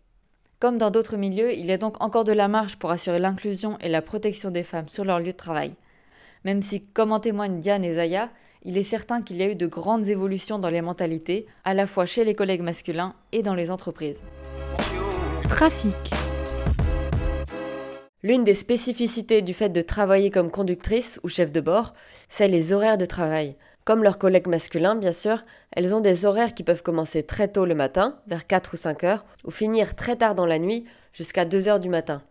Comme 0.61 0.77
dans 0.77 0.91
d'autres 0.91 1.17
milieux, 1.17 1.55
il 1.55 1.65
y 1.65 1.73
a 1.73 1.79
donc 1.79 1.99
encore 2.03 2.25
de 2.25 2.35
la 2.35 2.49
marge 2.49 2.77
pour 2.77 2.91
assurer 2.91 3.19
l'inclusion 3.19 3.79
et 3.81 3.89
la 3.89 4.03
protection 4.03 4.51
des 4.51 4.63
femmes 4.63 4.91
sur 4.91 5.07
leur 5.07 5.21
lieu 5.21 5.33
de 5.33 5.39
travail. 5.39 5.73
Même 6.45 6.61
si, 6.61 6.85
comme 6.85 7.13
en 7.13 7.19
témoignent 7.19 7.61
Diane 7.61 7.83
et 7.83 7.95
Zaya, 7.95 8.29
il 8.63 8.77
est 8.77 8.83
certain 8.83 9.23
qu'il 9.23 9.39
y 9.39 9.43
a 9.43 9.49
eu 9.49 9.57
de 9.57 9.67
grandes 9.67 10.07
évolutions 10.09 10.59
dans 10.59 10.69
les 10.69 10.83
mentalités, 10.83 11.47
à 11.65 11.73
la 11.73 11.87
fois 11.87 12.05
chez 12.05 12.23
les 12.23 12.35
collègues 12.35 12.61
masculins 12.61 13.15
et 13.33 13.43
dans 13.43 13.55
les 13.55 13.71
entreprises. 13.71 14.23
Trafic. 15.49 15.97
L'une 18.23 18.45
des 18.45 18.55
spécificités 18.55 19.41
du 19.41 19.55
fait 19.55 19.71
de 19.71 19.81
travailler 19.81 20.31
comme 20.31 20.51
conductrice 20.51 21.19
ou 21.23 21.31
chef 21.31 21.51
de 21.51 21.63
bord, 21.63 21.95
c'est 22.29 22.49
les 22.49 22.75
horaires 22.75 22.99
de 22.99 23.07
travail. 23.07 23.57
Comme 23.85 24.05
leurs 24.05 24.19
collègues 24.19 24.47
masculins, 24.47 24.95
bien 24.95 25.11
sûr, 25.11 25.43
elles 25.73 25.93
ont 25.93 26.01
des 26.01 26.25
horaires 26.25 26.55
qui 26.55 26.63
peuvent 26.63 26.85
commencer 26.85 27.25
très 27.25 27.49
tôt 27.49 27.65
le 27.65 27.75
matin, 27.75 28.17
vers 28.29 28.47
4 28.47 28.75
ou 28.75 28.77
5 28.77 29.03
heures, 29.03 29.25
ou 29.45 29.51
finir 29.51 29.97
très 29.97 30.15
tard 30.15 30.37
dans 30.37 30.47
la 30.47 30.61
nuit, 30.61 30.85
jusqu'à 31.13 31.45
2 31.45 31.67
heures 31.67 31.81
du 31.81 31.89
matin. 31.89 32.23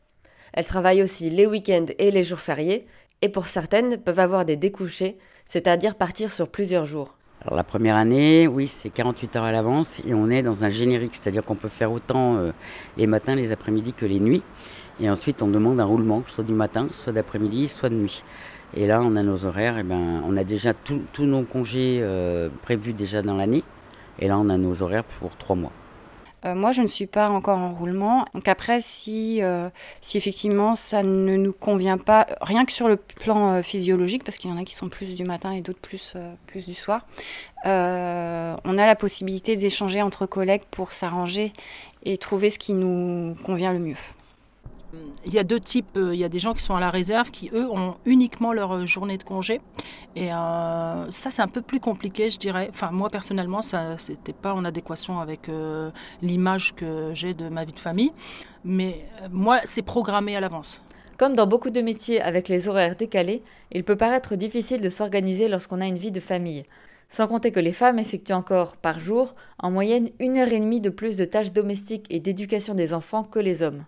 Elles 0.54 0.66
travaillent 0.66 1.04
aussi 1.04 1.30
les 1.30 1.46
week-ends 1.46 1.88
et 2.00 2.10
les 2.10 2.24
jours 2.24 2.40
fériés, 2.40 2.88
et 3.22 3.28
pour 3.28 3.48
certaines 3.48 3.98
peuvent 3.98 4.20
avoir 4.20 4.46
des 4.46 4.56
découchés, 4.56 5.18
c'est-à-dire 5.46 5.96
partir 5.96 6.32
sur 6.32 6.48
plusieurs 6.48 6.86
jours. 6.86 7.18
Alors 7.44 7.58
la 7.58 7.64
première 7.64 7.96
année, 7.96 8.48
oui, 8.48 8.68
c'est 8.68 8.90
48 8.90 9.36
heures 9.36 9.44
à 9.44 9.52
l'avance 9.52 10.00
et 10.08 10.14
on 10.14 10.30
est 10.30 10.44
dans 10.44 10.64
un 10.64 10.70
générique, 10.70 11.16
c'est-à-dire 11.16 11.44
qu'on 11.44 11.56
peut 11.56 11.70
faire 11.70 11.92
autant 11.92 12.36
euh, 12.36 12.52
les 12.98 13.08
matins, 13.08 13.36
les 13.36 13.52
après-midi 13.52 13.94
que 13.94 14.06
les 14.06 14.20
nuits. 14.20 14.44
Et 15.00 15.10
ensuite, 15.10 15.42
on 15.42 15.48
demande 15.48 15.80
un 15.80 15.86
roulement, 15.86 16.22
soit 16.28 16.44
du 16.44 16.54
matin, 16.54 16.88
soit 16.92 17.12
d'après-midi, 17.12 17.68
soit 17.68 17.90
de 17.90 17.96
nuit. 17.96 18.24
Et 18.76 18.88
là, 18.88 19.02
on 19.02 19.16
a 19.16 19.24
nos 19.24 19.46
horaires, 19.46 19.78
et 19.78 19.84
ben, 19.84 20.24
on 20.26 20.38
a 20.38 20.44
déjà 20.44 20.74
tous 20.74 21.26
nos 21.26 21.44
congés 21.44 22.00
euh, 22.02 22.50
prévus 22.62 22.94
déjà 22.94 23.22
dans 23.22 23.36
l'année. 23.36 23.64
Et 24.20 24.28
là, 24.28 24.38
on 24.38 24.50
a 24.50 24.58
nos 24.58 24.82
horaires 24.82 25.04
pour 25.04 25.36
trois 25.36 25.56
mois. 25.56 25.72
Euh, 26.44 26.56
moi, 26.56 26.72
je 26.72 26.82
ne 26.82 26.88
suis 26.88 27.06
pas 27.06 27.30
encore 27.30 27.58
en 27.58 27.74
roulement. 27.74 28.26
Donc 28.34 28.48
après, 28.48 28.80
si, 28.82 29.44
euh, 29.44 29.70
si 30.00 30.18
effectivement 30.18 30.76
ça 30.76 31.04
ne 31.04 31.36
nous 31.36 31.54
convient 31.54 31.98
pas, 31.98 32.26
rien 32.42 32.66
que 32.66 32.72
sur 32.72 32.88
le 32.88 32.96
plan 32.96 33.62
physiologique, 33.62 34.24
parce 34.24 34.38
qu'il 34.38 34.50
y 34.50 34.54
en 34.54 34.58
a 34.58 34.64
qui 34.64 34.74
sont 34.74 34.90
plus 34.90 35.14
du 35.16 35.24
matin 35.24 35.52
et 35.52 35.62
d'autres 35.62 35.82
plus, 35.82 36.16
plus 36.48 36.66
du 36.66 36.74
soir, 36.74 37.06
on 37.66 37.70
a 37.70 38.86
la 38.88 38.96
possibilité 38.96 39.56
d'échanger 39.56 40.02
entre 40.02 40.26
collègues 40.26 40.64
pour 40.72 40.94
s'arranger 40.94 41.54
et 42.04 42.18
trouver 42.18 42.50
ce 42.50 42.58
qui 42.58 42.74
nous 42.74 43.36
convient 43.44 43.74
le 43.74 43.80
mieux. 43.80 43.98
Il 45.26 45.34
y 45.34 45.40
a 45.40 45.44
deux 45.44 45.60
types. 45.60 45.98
Euh, 45.98 46.14
il 46.14 46.20
y 46.20 46.24
a 46.24 46.30
des 46.30 46.40
gens 46.40 46.54
qui 46.54 46.64
sont 46.64 46.76
à 46.76 46.80
la 46.80 46.90
réserve 46.90 47.32
qui, 47.32 47.50
eux, 47.54 47.70
ont 47.70 47.96
uniquement 48.06 48.54
leur 48.54 48.74
euh, 48.74 48.86
journée 48.86 49.18
de 49.18 49.24
congé. 49.24 49.62
Et 50.16 50.34
euh, 50.34 51.10
ça, 51.10 51.32
c'est 51.32 51.42
un 51.42 51.48
peu 51.48 51.62
plus 51.62 51.80
compliqué, 51.80 52.30
je 52.30 52.38
dirais. 52.38 52.68
Enfin, 52.72 52.92
moi, 52.92 53.10
personnellement, 53.10 53.62
ça 53.62 53.96
n'était 54.10 54.34
pas 54.34 54.54
en 54.54 54.66
adéquation 54.66 55.20
avec 55.20 55.50
l'image 56.22 56.74
que 56.76 57.12
j'ai 57.14 57.34
de 57.34 57.50
ma 57.50 57.66
vie 57.66 57.74
de 57.74 57.80
famille. 57.80 58.12
Mais 58.64 59.06
moi, 59.32 59.60
c'est 59.64 59.82
programmé 59.82 60.36
à 60.36 60.40
l'avance. 60.40 60.82
Comme 61.18 61.36
dans 61.36 61.48
beaucoup 61.48 61.70
de 61.70 61.82
métiers 61.82 62.22
avec 62.22 62.48
les 62.48 62.68
horaires 62.68 62.96
décalés, 62.96 63.44
il 63.72 63.84
peut 63.84 63.96
paraître 63.96 64.36
difficile 64.36 64.82
de 64.82 64.90
s'organiser 64.90 65.48
lorsqu'on 65.48 65.82
a 65.82 65.86
une 65.86 65.98
vie 65.98 66.12
de 66.12 66.20
famille. 66.20 66.66
Sans 67.10 67.28
compter 67.28 67.52
que 67.52 67.60
les 67.60 67.74
femmes 67.74 68.00
effectuent 68.00 68.34
encore, 68.34 68.76
par 68.76 69.00
jour, 69.00 69.36
en 69.60 69.70
moyenne 69.70 70.10
une 70.20 70.38
heure 70.38 70.52
et 70.52 70.60
demie 70.60 70.82
de 70.82 70.90
plus 70.90 71.16
de 71.16 71.26
tâches 71.26 71.52
domestiques 71.52 72.08
et 72.10 72.20
d'éducation 72.20 72.74
des 72.74 72.94
enfants 72.94 73.24
que 73.24 73.40
les 73.40 73.62
hommes. 73.62 73.84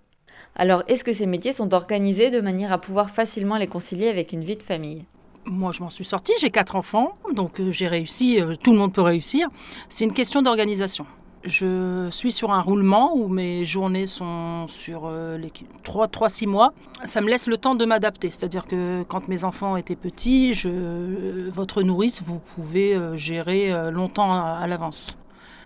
Alors, 0.56 0.84
est-ce 0.88 1.04
que 1.04 1.14
ces 1.14 1.26
métiers 1.26 1.54
sont 1.54 1.74
organisés 1.74 2.30
de 2.30 2.42
manière 2.42 2.72
à 2.72 2.78
pouvoir 2.78 3.10
facilement 3.10 3.58
les 3.58 3.68
concilier 3.68 4.08
avec 4.08 4.34
une 4.34 4.44
vie 4.44 4.56
de 4.56 4.64
famille? 4.64 5.06
Moi, 5.46 5.72
je 5.74 5.82
m'en 5.82 5.90
suis 5.90 6.06
sortie, 6.06 6.34
j'ai 6.40 6.50
quatre 6.50 6.76
enfants, 6.76 7.18
donc 7.34 7.60
euh, 7.60 7.72
j'ai 7.72 7.88
réussi, 7.88 8.40
euh, 8.40 8.56
tout 8.56 8.72
le 8.72 8.78
monde 8.78 8.94
peut 8.94 9.02
réussir. 9.02 9.50
C'est 9.90 10.06
une 10.06 10.14
question 10.14 10.42
d'organisation. 10.42 11.06
Je 11.44 12.08
suis 12.10 12.32
sur 12.32 12.54
un 12.54 12.62
roulement 12.62 13.14
où 13.18 13.28
mes 13.28 13.66
journées 13.66 14.08
sont 14.08 14.70
sur 14.70 15.04
euh, 15.06 15.38
les 15.38 15.52
3-6 15.84 16.48
mois. 16.48 16.74
Ça 17.04 17.20
me 17.20 17.28
laisse 17.28 17.48
le 17.48 17.58
temps 17.58 17.76
de 17.76 17.84
m'adapter. 17.84 18.30
C'est-à-dire 18.30 18.66
que 18.66 19.04
quand 19.10 19.28
mes 19.28 19.44
enfants 19.44 19.76
étaient 19.76 19.98
petits, 19.98 20.54
je, 20.54 21.50
votre 21.50 21.82
nourrice, 21.82 22.22
vous 22.24 22.40
pouvez 22.40 22.98
gérer 23.16 23.92
longtemps 23.92 24.32
à, 24.32 24.66
l'avance. 24.68 25.18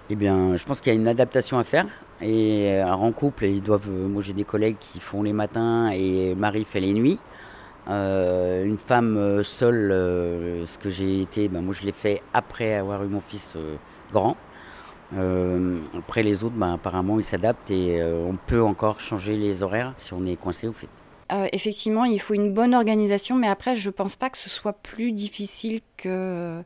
Eh 0.09 0.15
bien, 0.15 0.55
je 0.55 0.63
pense 0.63 0.79
qu'il 0.79 0.93
y 0.93 0.95
a 0.95 0.99
une 0.99 1.07
adaptation 1.07 1.59
à 1.59 1.63
faire. 1.63 1.85
Et 2.21 2.81
en 2.83 3.11
couple, 3.11 3.45
ils 3.45 3.61
doivent. 3.61 3.89
Moi, 3.89 4.21
j'ai 4.21 4.33
des 4.33 4.45
collègues 4.45 4.77
qui 4.79 4.99
font 4.99 5.21
les 5.21 5.33
matins 5.33 5.89
et 5.89 6.33
Marie 6.35 6.63
fait 6.63 6.79
les 6.79 6.93
nuits. 6.93 7.19
une 7.87 8.77
femme 8.77 9.43
seule, 9.43 9.89
ce 10.65 10.77
que 10.77 10.89
j'ai 10.89 11.21
été, 11.21 11.49
ben, 11.49 11.61
moi 11.61 11.73
je 11.73 11.85
l'ai 11.85 11.91
fait 11.91 12.21
après 12.33 12.75
avoir 12.75 13.03
eu 13.03 13.07
mon 13.07 13.21
fils 13.21 13.57
grand. 14.11 14.37
Euh, 15.15 15.79
après 15.97 16.23
les 16.23 16.43
autres, 16.43 16.55
ben, 16.55 16.73
apparemment, 16.73 17.19
ils 17.19 17.25
s'adaptent 17.25 17.71
et 17.71 18.01
euh, 18.01 18.25
on 18.25 18.35
peut 18.35 18.61
encore 18.61 18.99
changer 18.99 19.37
les 19.37 19.63
horaires 19.63 19.93
si 19.97 20.13
on 20.13 20.23
est 20.23 20.35
coincé 20.35 20.67
au 20.67 20.73
fait. 20.73 20.89
Euh, 21.31 21.47
effectivement, 21.51 22.05
il 22.05 22.19
faut 22.19 22.33
une 22.33 22.53
bonne 22.53 22.73
organisation, 22.73 23.35
mais 23.35 23.47
après, 23.47 23.75
je 23.75 23.89
ne 23.89 23.93
pense 23.93 24.15
pas 24.15 24.29
que 24.29 24.37
ce 24.37 24.49
soit 24.49 24.73
plus 24.73 25.11
difficile 25.11 25.81
euh, 26.06 26.62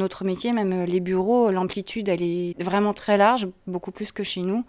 autre 0.00 0.24
métier. 0.24 0.52
Même 0.52 0.84
les 0.84 1.00
bureaux, 1.00 1.50
l'amplitude, 1.50 2.08
elle 2.08 2.22
est 2.22 2.60
vraiment 2.62 2.92
très 2.92 3.16
large, 3.16 3.48
beaucoup 3.66 3.92
plus 3.92 4.12
que 4.12 4.22
chez 4.22 4.42
nous. 4.42 4.64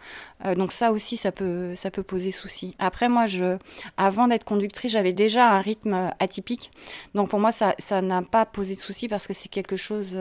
Euh, 0.45 0.55
donc 0.55 0.71
ça 0.71 0.91
aussi, 0.91 1.17
ça 1.17 1.31
peut, 1.31 1.75
ça 1.75 1.91
peut 1.91 2.03
poser 2.03 2.31
souci. 2.31 2.75
Après, 2.79 3.09
moi, 3.09 3.25
je, 3.25 3.57
avant 3.97 4.27
d'être 4.27 4.43
conductrice, 4.43 4.91
j'avais 4.91 5.13
déjà 5.13 5.49
un 5.49 5.61
rythme 5.61 6.11
atypique. 6.19 6.71
Donc 7.15 7.29
pour 7.29 7.39
moi, 7.39 7.51
ça, 7.51 7.75
ça 7.79 8.01
n'a 8.01 8.21
pas 8.21 8.45
posé 8.45 8.75
de 8.75 8.79
souci 8.79 9.07
parce 9.07 9.27
que 9.27 9.33
c'est 9.33 9.49
quelque 9.49 9.75
chose 9.75 10.17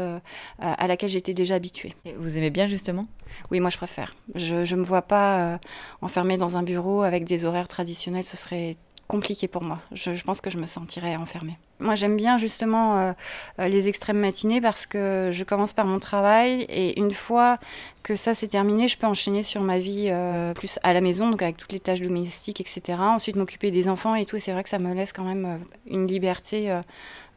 à 0.58 0.86
laquelle 0.86 1.08
j'étais 1.08 1.34
déjà 1.34 1.54
habituée. 1.54 1.94
Et 2.04 2.14
vous 2.14 2.36
aimez 2.36 2.50
bien 2.50 2.66
justement? 2.66 3.06
Oui, 3.50 3.60
moi 3.60 3.70
je 3.70 3.76
préfère. 3.76 4.14
Je 4.34 4.74
ne 4.74 4.80
me 4.80 4.84
vois 4.84 5.02
pas 5.02 5.38
euh, 5.38 5.58
enfermée 6.00 6.36
dans 6.36 6.56
un 6.56 6.62
bureau 6.62 7.02
avec 7.02 7.24
des 7.24 7.44
horaires 7.44 7.68
traditionnels, 7.68 8.24
ce 8.24 8.36
serait 8.36 8.76
compliqué 9.06 9.48
pour 9.48 9.62
moi. 9.62 9.80
Je, 9.92 10.22
pense 10.22 10.40
que 10.40 10.50
je 10.50 10.58
me 10.58 10.66
sentirais 10.66 11.16
enfermée. 11.16 11.58
Moi 11.80 11.94
j'aime 11.96 12.16
bien 12.16 12.38
justement 12.38 12.98
euh, 12.98 13.12
euh, 13.58 13.68
les 13.68 13.88
extrêmes 13.88 14.18
matinées 14.18 14.60
parce 14.60 14.86
que 14.86 15.30
je 15.32 15.44
commence 15.44 15.72
par 15.72 15.84
mon 15.84 15.98
travail 15.98 16.62
et 16.68 16.98
une 16.98 17.10
fois 17.10 17.58
que 18.02 18.14
ça 18.16 18.34
c'est 18.34 18.48
terminé, 18.48 18.88
je 18.88 18.96
peux 18.96 19.06
enchaîner 19.06 19.42
sur 19.42 19.62
ma 19.62 19.78
vie 19.78 20.12
plus 20.54 20.78
à 20.82 20.92
la 20.92 21.00
maison, 21.00 21.30
donc 21.30 21.42
avec 21.42 21.56
toutes 21.56 21.72
les 21.72 21.80
tâches 21.80 22.00
domestiques, 22.00 22.60
etc. 22.60 22.98
Ensuite 23.00 23.36
m'occuper 23.36 23.70
des 23.70 23.88
enfants 23.88 24.14
et 24.14 24.26
tout. 24.26 24.38
C'est 24.38 24.52
vrai 24.52 24.62
que 24.62 24.68
ça 24.68 24.78
me 24.78 24.92
laisse 24.94 25.12
quand 25.12 25.24
même 25.24 25.60
une 25.86 26.06
liberté 26.06 26.80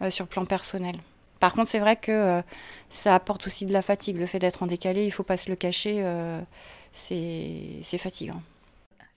sur 0.10 0.26
le 0.26 0.30
plan 0.30 0.46
personnel. 0.46 0.98
Par 1.40 1.54
contre, 1.54 1.70
c'est 1.70 1.80
vrai 1.80 1.96
que 1.96 2.12
euh, 2.12 2.42
ça 2.90 3.16
apporte 3.16 3.46
aussi 3.46 3.66
de 3.66 3.74
la 3.74 3.82
fatigue. 3.82 4.18
Le 4.18 4.26
fait 4.26 4.40
d'être 4.40 4.64
en 4.64 4.68
décalé, 4.68 5.06
il 5.06 5.12
faut 5.12 5.24
pas 5.24 5.38
se 5.38 5.50
le 5.50 5.56
cacher, 5.56 5.98
euh, 6.00 6.42
c'est 6.92 7.98
fatigant. 7.98 8.42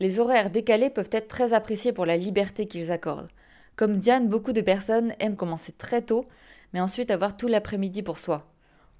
Les 0.01 0.21
horaires 0.21 0.51
décalés 0.51 0.91
peuvent 0.91 1.11
être 1.11 1.27
très 1.27 1.53
appréciés 1.53 1.93
pour 1.93 2.07
la 2.07 2.17
liberté 2.17 2.69
qu'ils 2.69 2.93
accordent. 2.93 3.29
Comme 3.75 3.99
Diane, 3.99 4.29
beaucoup 4.29 4.53
de 4.53 4.61
personnes 4.61 5.13
aiment 5.19 5.35
commencer 5.35 5.73
très 5.73 6.03
tôt, 6.03 6.25
mais 6.73 6.81
ensuite 6.81 7.11
avoir 7.11 7.37
tout 7.37 7.49
l'après-midi 7.49 8.05
pour 8.05 8.21
soi. 8.21 8.47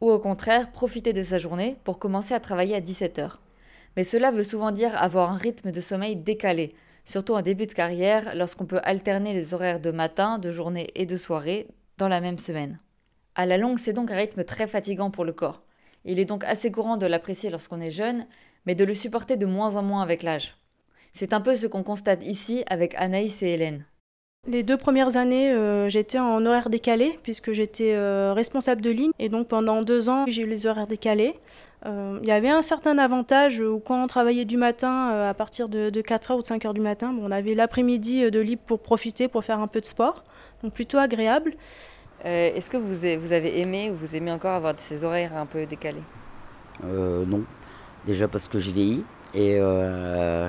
Ou 0.01 0.11
au 0.11 0.19
contraire, 0.19 0.73
profiter 0.73 1.13
de 1.13 1.23
sa 1.23 1.39
journée 1.39 1.77
pour 1.85 2.01
commencer 2.01 2.35
à 2.35 2.41
travailler 2.41 2.75
à 2.75 2.81
17h. 2.81 3.31
Mais 3.97 4.03
cela 4.03 4.33
veut 4.33 4.43
souvent 4.43 4.73
dire 4.73 5.01
avoir 5.01 5.31
un 5.31 5.37
rythme 5.37 5.71
de 5.71 5.81
sommeil 5.81 6.17
décalé, 6.17 6.75
surtout 7.05 7.35
en 7.35 7.43
début 7.43 7.67
de 7.67 7.75
carrière, 7.75 8.35
lorsqu'on 8.35 8.67
peut 8.67 8.81
alterner 8.83 9.35
les 9.35 9.55
horaires 9.55 9.81
de 9.81 9.93
matin, 9.93 10.41
de 10.41 10.51
journée 10.51 10.91
et 10.97 11.07
de 11.07 11.17
soirée 11.17 11.69
dans 11.97 12.09
la 12.09 12.21
même 12.21 12.39
semaine. 12.39 12.81
À 13.37 13.47
la 13.47 13.57
longue, 13.57 13.79
c'est 13.79 13.93
donc 13.93 14.11
un 14.11 14.17
rythme 14.17 14.43
très 14.43 14.67
fatigant 14.67 15.13
pour 15.13 15.25
le 15.25 15.33
corps. 15.33 15.63
Il 16.05 16.19
est 16.19 16.25
donc 16.25 16.43
assez 16.43 16.73
courant 16.73 16.97
de 16.97 17.07
l'apprécier 17.07 17.51
lorsqu'on 17.51 17.81
est 17.81 17.93
jeune, 17.93 18.27
mais 18.67 18.75
de 18.75 18.85
le 18.85 18.95
supporter 18.95 19.37
de 19.37 19.47
moins 19.47 19.77
en 19.77 19.83
moins 19.83 20.03
avec 20.03 20.25
l'âge. 20.25 20.59
C'est 21.15 21.33
un 21.33 21.41
peu 21.41 21.57
ce 21.57 21.67
qu'on 21.67 21.83
constate 21.83 22.25
ici 22.25 22.65
avec 22.69 22.95
Anaïs 22.97 23.43
et 23.43 23.49
Hélène. 23.49 23.85
Les 24.47 24.63
deux 24.63 24.77
premières 24.77 25.17
années, 25.17 25.53
euh, 25.53 25.89
j'étais 25.89 26.19
en 26.19 26.45
horaire 26.47 26.71
décalé 26.71 27.19
puisque 27.23 27.53
j'étais 27.53 27.95
euh, 27.95 28.33
responsable 28.33 28.81
de 28.81 28.91
ligne 28.91 29.11
et 29.19 29.29
donc 29.29 29.49
pendant 29.49 29.83
deux 29.83 30.09
ans, 30.09 30.25
j'ai 30.29 30.43
eu 30.43 30.47
les 30.47 30.67
horaires 30.67 30.87
décalés. 30.87 31.35
Euh, 31.87 32.19
il 32.23 32.29
y 32.29 32.33
avait 32.33 32.49
un 32.49 32.63
certain 32.63 32.99
avantage 32.99 33.61
où 33.61 33.79
quand 33.81 34.03
on 34.03 34.07
travaillait 34.07 34.45
du 34.45 34.57
matin 34.57 35.29
à 35.29 35.35
partir 35.35 35.69
de, 35.69 35.91
4h 35.91 36.35
ou 36.37 36.43
de 36.43 36.47
5h 36.47 36.73
du 36.73 36.81
matin, 36.81 37.15
on 37.21 37.31
avait 37.31 37.55
l'après-midi 37.55 38.31
de 38.31 38.41
libre 38.41 38.63
pour 38.67 38.81
profiter, 38.81 39.29
pour 39.29 39.45
faire 39.45 39.61
un 39.61 39.67
peu 39.67 39.81
de 39.81 39.87
sport, 39.87 40.25
donc 40.63 40.73
plutôt 40.73 40.99
agréable. 40.99 41.55
Euh, 42.25 42.53
est-ce 42.55 42.69
que 42.69 42.77
vous, 42.77 42.95
vous, 43.21 43.33
avez 43.33 43.61
aimé 43.61 43.91
ou 43.91 43.97
vous 43.97 44.17
aimez 44.17 44.33
encore 44.33 44.55
avoir 44.55 44.75
ces 44.79 45.05
horaires 45.05 45.37
un 45.37 45.47
peu 45.47 45.67
décalés? 45.67 46.03
Euh, 46.85 47.25
Non. 47.25 47.45
Déjà 48.07 48.29
parce 48.29 48.49
que 48.49 48.59
je 48.59 48.71
vieillis 48.71 49.05
et 49.35 49.59
euh, 49.61 50.49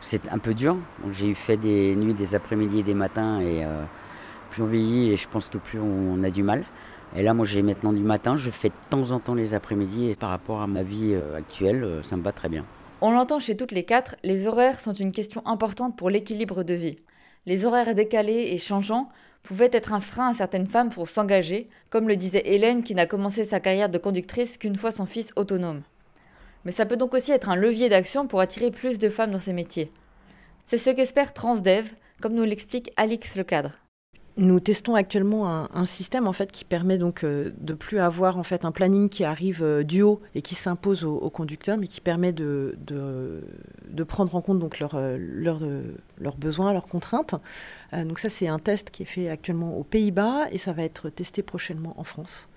c'est 0.00 0.28
un 0.30 0.38
peu 0.38 0.54
dur. 0.54 0.76
J'ai 1.12 1.28
eu 1.28 1.34
fait 1.34 1.56
des 1.56 1.94
nuits, 1.96 2.14
des 2.14 2.34
après-midi 2.34 2.80
et 2.80 2.82
des 2.82 2.94
matins 2.94 3.40
et 3.40 3.64
plus 4.50 4.62
on 4.62 4.66
vieillit 4.66 5.10
et 5.10 5.16
je 5.16 5.28
pense 5.28 5.48
que 5.48 5.58
plus 5.58 5.78
on 5.78 6.22
a 6.24 6.30
du 6.30 6.42
mal. 6.42 6.64
Et 7.16 7.22
là, 7.22 7.34
moi, 7.34 7.44
j'ai 7.44 7.62
maintenant 7.62 7.92
du 7.92 8.02
matin. 8.02 8.36
Je 8.36 8.50
fais 8.50 8.68
de 8.68 8.74
temps 8.88 9.10
en 9.10 9.18
temps 9.18 9.34
les 9.34 9.54
après-midi 9.54 10.10
et 10.10 10.14
par 10.14 10.30
rapport 10.30 10.60
à 10.60 10.66
ma 10.66 10.82
vie 10.82 11.16
actuelle, 11.36 12.00
ça 12.02 12.16
me 12.16 12.22
va 12.22 12.32
très 12.32 12.48
bien. 12.48 12.64
On 13.00 13.10
l'entend 13.10 13.38
chez 13.38 13.56
toutes 13.56 13.72
les 13.72 13.84
quatre, 13.84 14.16
les 14.22 14.46
horaires 14.46 14.78
sont 14.78 14.92
une 14.92 15.10
question 15.10 15.42
importante 15.46 15.96
pour 15.96 16.10
l'équilibre 16.10 16.62
de 16.62 16.74
vie. 16.74 16.98
Les 17.46 17.64
horaires 17.64 17.94
décalés 17.94 18.50
et 18.52 18.58
changeants 18.58 19.08
pouvait 19.42 19.70
être 19.72 19.94
un 19.94 20.00
frein 20.00 20.28
à 20.28 20.34
certaines 20.34 20.66
femmes 20.66 20.90
pour 20.90 21.08
s'engager, 21.08 21.70
comme 21.88 22.08
le 22.08 22.16
disait 22.16 22.42
Hélène 22.44 22.82
qui 22.82 22.94
n'a 22.94 23.06
commencé 23.06 23.44
sa 23.44 23.58
carrière 23.58 23.88
de 23.88 23.96
conductrice 23.96 24.58
qu'une 24.58 24.76
fois 24.76 24.90
son 24.90 25.06
fils 25.06 25.32
autonome. 25.36 25.80
Mais 26.64 26.72
ça 26.72 26.86
peut 26.86 26.96
donc 26.96 27.14
aussi 27.14 27.32
être 27.32 27.48
un 27.48 27.56
levier 27.56 27.88
d'action 27.88 28.26
pour 28.26 28.40
attirer 28.40 28.70
plus 28.70 28.98
de 28.98 29.08
femmes 29.08 29.32
dans 29.32 29.38
ces 29.38 29.52
métiers. 29.52 29.90
C'est 30.66 30.78
ce 30.78 30.90
qu'espère 30.90 31.32
Transdev, 31.32 31.90
comme 32.20 32.34
nous 32.34 32.44
l'explique 32.44 32.92
Alix 32.96 33.36
le 33.36 33.44
cadre. 33.44 33.72
Nous 34.36 34.60
testons 34.60 34.94
actuellement 34.94 35.68
un, 35.74 35.84
système 35.84 36.30
qui 36.52 36.64
permet 36.64 36.96
donc 36.96 37.24
euh, 37.24 37.52
de 37.58 37.74
plus 37.74 37.98
avoir 37.98 38.38
en 38.38 38.42
fait 38.42 38.64
un 38.64 38.70
planning 38.70 39.08
qui 39.08 39.24
arrive 39.24 39.62
euh, 39.62 39.82
du 39.82 40.02
haut 40.02 40.22
et 40.34 40.40
qui 40.40 40.54
s'impose 40.54 41.04
aux, 41.04 41.28
conducteurs, 41.28 41.76
mais 41.76 41.88
qui 41.88 42.00
permet 42.00 42.32
de, 42.32 42.78
prendre 44.06 44.34
en 44.34 44.40
compte 44.40 44.58
donc 44.58 44.78
leurs 44.78 44.98
leur, 45.18 45.60
leurs 46.18 46.36
besoins, 46.36 46.72
leurs 46.72 46.86
contraintes. 46.86 47.34
Euh, 47.92 48.04
donc 48.04 48.18
ça 48.18 48.28
c'est 48.28 48.48
un 48.48 48.58
test 48.58 48.90
qui 48.90 49.02
est 49.02 49.06
fait 49.06 49.28
actuellement 49.28 49.76
aux 49.76 49.84
Pays-Bas 49.84 50.46
et 50.52 50.58
ça 50.58 50.72
va 50.72 50.84
être 50.84 51.10
testé 51.10 51.42
prochainement 51.42 51.94
en 51.98 52.04
France. 52.04 52.48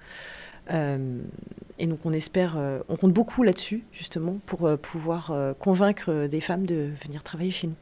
Et 0.69 1.87
donc 1.87 1.99
on 2.05 2.13
espère, 2.13 2.57
on 2.87 2.95
compte 2.95 3.13
beaucoup 3.13 3.43
là-dessus 3.43 3.83
justement 3.91 4.37
pour 4.45 4.77
pouvoir 4.79 5.33
convaincre 5.59 6.27
des 6.27 6.41
femmes 6.41 6.65
de 6.65 6.89
venir 7.03 7.23
travailler 7.23 7.51
chez 7.51 7.67
nous. 7.67 7.75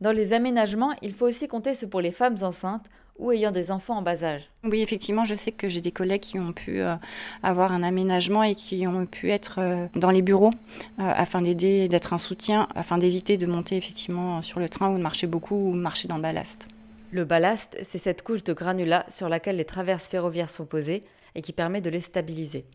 Dans 0.00 0.12
les 0.12 0.32
aménagements, 0.32 0.92
il 1.02 1.14
faut 1.14 1.26
aussi 1.26 1.48
compter 1.48 1.74
ce 1.74 1.86
pour 1.86 2.00
les 2.00 2.12
femmes 2.12 2.36
enceintes 2.42 2.86
ou 3.18 3.30
ayant 3.30 3.52
des 3.52 3.70
enfants 3.70 3.96
en 3.96 4.02
bas 4.02 4.24
âge. 4.24 4.50
Oui, 4.64 4.80
effectivement, 4.80 5.24
je 5.24 5.34
sais 5.34 5.52
que 5.52 5.68
j'ai 5.68 5.80
des 5.80 5.92
collègues 5.92 6.20
qui 6.20 6.38
ont 6.38 6.52
pu 6.52 6.80
euh, 6.80 6.96
avoir 7.42 7.72
un 7.72 7.82
aménagement 7.82 8.42
et 8.42 8.54
qui 8.54 8.86
ont 8.86 9.06
pu 9.06 9.30
être 9.30 9.56
euh, 9.58 9.86
dans 9.94 10.10
les 10.10 10.22
bureaux 10.22 10.50
euh, 10.98 11.02
afin 11.16 11.42
d'aider, 11.42 11.88
d'être 11.88 12.12
un 12.12 12.18
soutien, 12.18 12.68
afin 12.74 12.98
d'éviter 12.98 13.36
de 13.36 13.46
monter 13.46 13.76
effectivement 13.76 14.42
sur 14.42 14.58
le 14.58 14.68
train 14.68 14.90
ou 14.90 14.98
de 14.98 15.02
marcher 15.02 15.26
beaucoup 15.26 15.54
ou 15.54 15.72
marcher 15.72 16.08
dans 16.08 16.16
le 16.16 16.22
ballast. 16.22 16.68
Le 17.12 17.24
ballast, 17.24 17.78
c'est 17.88 17.98
cette 17.98 18.22
couche 18.22 18.42
de 18.42 18.52
granulats 18.52 19.06
sur 19.08 19.28
laquelle 19.28 19.56
les 19.56 19.64
traverses 19.64 20.08
ferroviaires 20.08 20.50
sont 20.50 20.64
posées 20.64 21.04
et 21.34 21.42
qui 21.42 21.52
permet 21.52 21.80
de 21.80 21.90
les 21.90 22.00
stabiliser. 22.00 22.66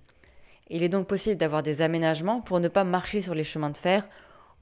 Il 0.69 0.83
est 0.83 0.89
donc 0.89 1.07
possible 1.07 1.37
d'avoir 1.37 1.63
des 1.63 1.81
aménagements 1.81 2.41
pour 2.41 2.59
ne 2.59 2.67
pas 2.67 2.83
marcher 2.83 3.21
sur 3.21 3.33
les 3.33 3.43
chemins 3.43 3.71
de 3.71 3.77
fer 3.77 4.07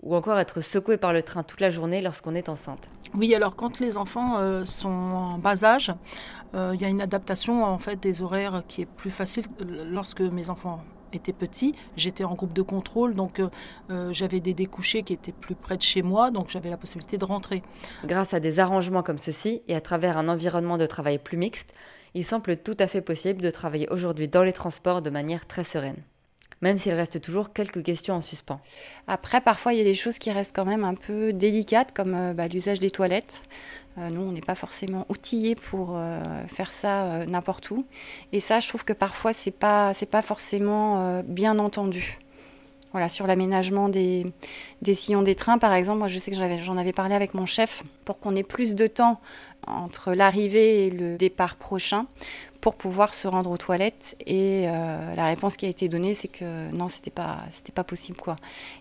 ou 0.02 0.16
encore 0.16 0.40
être 0.40 0.62
secoué 0.62 0.98
par 0.98 1.12
le 1.12 1.24
train 1.24 1.44
toute 1.44 1.60
la 1.60 1.70
journée 1.70 2.02
lorsqu'on 2.02 2.36
est 2.36 2.50
enceinte. 2.50 2.90
Oui, 3.16 3.34
alors 3.34 3.56
quand 3.56 3.80
les 3.80 3.98
enfants 3.98 4.38
euh, 4.38 4.64
sont 4.66 4.90
en 4.90 5.38
bas 5.38 5.64
âge, 5.64 5.94
euh, 6.54 6.72
il 6.76 6.82
y 6.82 6.86
a 6.86 6.88
une 6.88 7.02
adaptation 7.02 7.64
en 7.64 7.80
fait 7.80 8.00
des 8.00 8.22
horaires 8.22 8.64
qui 8.68 8.82
est 8.84 8.86
plus 8.86 9.12
facile. 9.12 9.46
Lorsque 9.60 10.22
mes 10.22 10.50
enfants 10.50 10.82
étaient 11.14 11.34
petits, 11.34 11.74
j'étais 11.96 12.24
en 12.24 12.36
groupe 12.36 12.54
de 12.54 12.62
contrôle, 12.62 13.16
donc 13.16 13.42
euh, 13.90 14.14
j'avais 14.14 14.40
des 14.40 14.54
découchés 14.54 15.04
qui 15.04 15.14
étaient 15.14 15.32
plus 15.32 15.56
près 15.56 15.78
de 15.78 15.82
chez 15.82 16.02
moi, 16.04 16.32
donc 16.32 16.50
j'avais 16.50 16.70
la 16.70 16.78
possibilité 16.78 17.18
de 17.18 17.26
rentrer. 17.26 17.64
Grâce 18.06 18.34
à 18.34 18.40
des 18.40 18.60
arrangements 18.60 19.04
comme 19.04 19.20
ceci 19.20 19.64
et 19.68 19.76
à 19.76 19.82
travers 19.82 20.18
un 20.18 20.30
environnement 20.30 20.78
de 20.78 20.86
travail 20.86 21.18
plus 21.18 21.38
mixte, 21.38 21.74
il 22.18 22.26
semble 22.26 22.58
tout 22.58 22.76
à 22.80 22.88
fait 22.88 23.02
possible 23.02 23.42
de 23.42 23.52
travailler 23.52 23.88
aujourd'hui 23.90 24.28
dans 24.28 24.44
les 24.44 24.54
transports 24.54 25.02
de 25.02 25.10
manière 25.10 25.46
très 25.46 25.64
sereine 25.64 26.02
même 26.62 26.78
s'il 26.78 26.94
reste 26.94 27.22
toujours 27.22 27.54
quelques 27.54 27.84
questions 27.84 28.16
en 28.16 28.22
suspens. 28.22 28.60
Après, 29.08 29.42
parfois, 29.42 29.74
il 29.74 29.78
y 29.78 29.82
a 29.82 29.84
des 29.84 29.94
choses 29.94 30.18
qui 30.18 30.32
restent 30.32 30.56
quand 30.56 30.66
même 30.66 30.84
un 30.84 30.96
peu 30.96 31.34
délicates, 31.34 31.94
comme 31.94 32.16
euh, 32.16 32.34
bah, 32.34 32.48
l'usage 32.48 32.80
des 32.80 32.90
toilettes. 32.90 33.44
Euh, 33.98 34.10
nous, 34.10 34.22
on 34.22 34.32
n'est 34.32 34.42
pas 34.42 34.56
forcément 34.56 35.06
outillés 35.10 35.56
pour 35.56 35.96
euh, 35.96 36.20
faire 36.48 36.72
ça 36.72 37.26
n'importe 37.26 37.70
où. 37.72 37.86
Et 38.32 38.40
ça, 38.40 38.60
je 38.60 38.68
trouve 38.68 38.84
que 38.84 38.94
parfois, 38.94 39.34
c'est 39.34 39.52
pas, 39.52 39.94
c'est 39.94 40.08
pas 40.08 40.22
forcément 40.22 41.22
bien 41.24 41.60
entendu. 41.60 42.18
Voilà, 42.92 43.10
sur 43.10 43.28
l'aménagement 43.28 43.90
des, 43.90 44.26
sillons 44.94 45.22
des 45.22 45.36
trains, 45.36 45.58
par 45.58 45.74
exemple, 45.74 46.00
moi 46.00 46.08
je 46.08 46.20
sais 46.20 46.32
que 46.32 46.38
j'en 46.38 46.78
avais 46.78 46.94
parlé 46.94 47.16
avec 47.16 47.34
mon 47.34 47.46
chef 47.46 47.84
pour 48.06 48.20
qu'on 48.20 48.36
ait 48.36 48.44
plus 48.44 48.76
de 48.76 48.88
temps 48.88 49.20
entre 49.68 50.14
l'arrivée 50.14 50.88
et 50.88 50.90
le 50.90 51.18
départ 51.18 51.56
prochain 51.56 52.06
pour 52.62 52.76
pouvoir 52.76 53.14
se 53.14 53.28
rendre 53.28 53.52
aux 53.52 53.58
toilettes. 53.58 54.16
Et 54.26 54.66
euh, 54.68 55.16
la 55.16 55.26
réponse 55.26 55.58
qui 55.58 55.66
a 55.66 55.70
été 55.70 55.90
donnée, 55.90 56.14
c'est 56.14 56.28
que 56.28 56.72
non, 56.72 56.88
c'était 56.88 57.12
pas, 57.12 57.40
pas 57.76 57.84
possible, 57.84 58.18
quoi. 58.18 58.36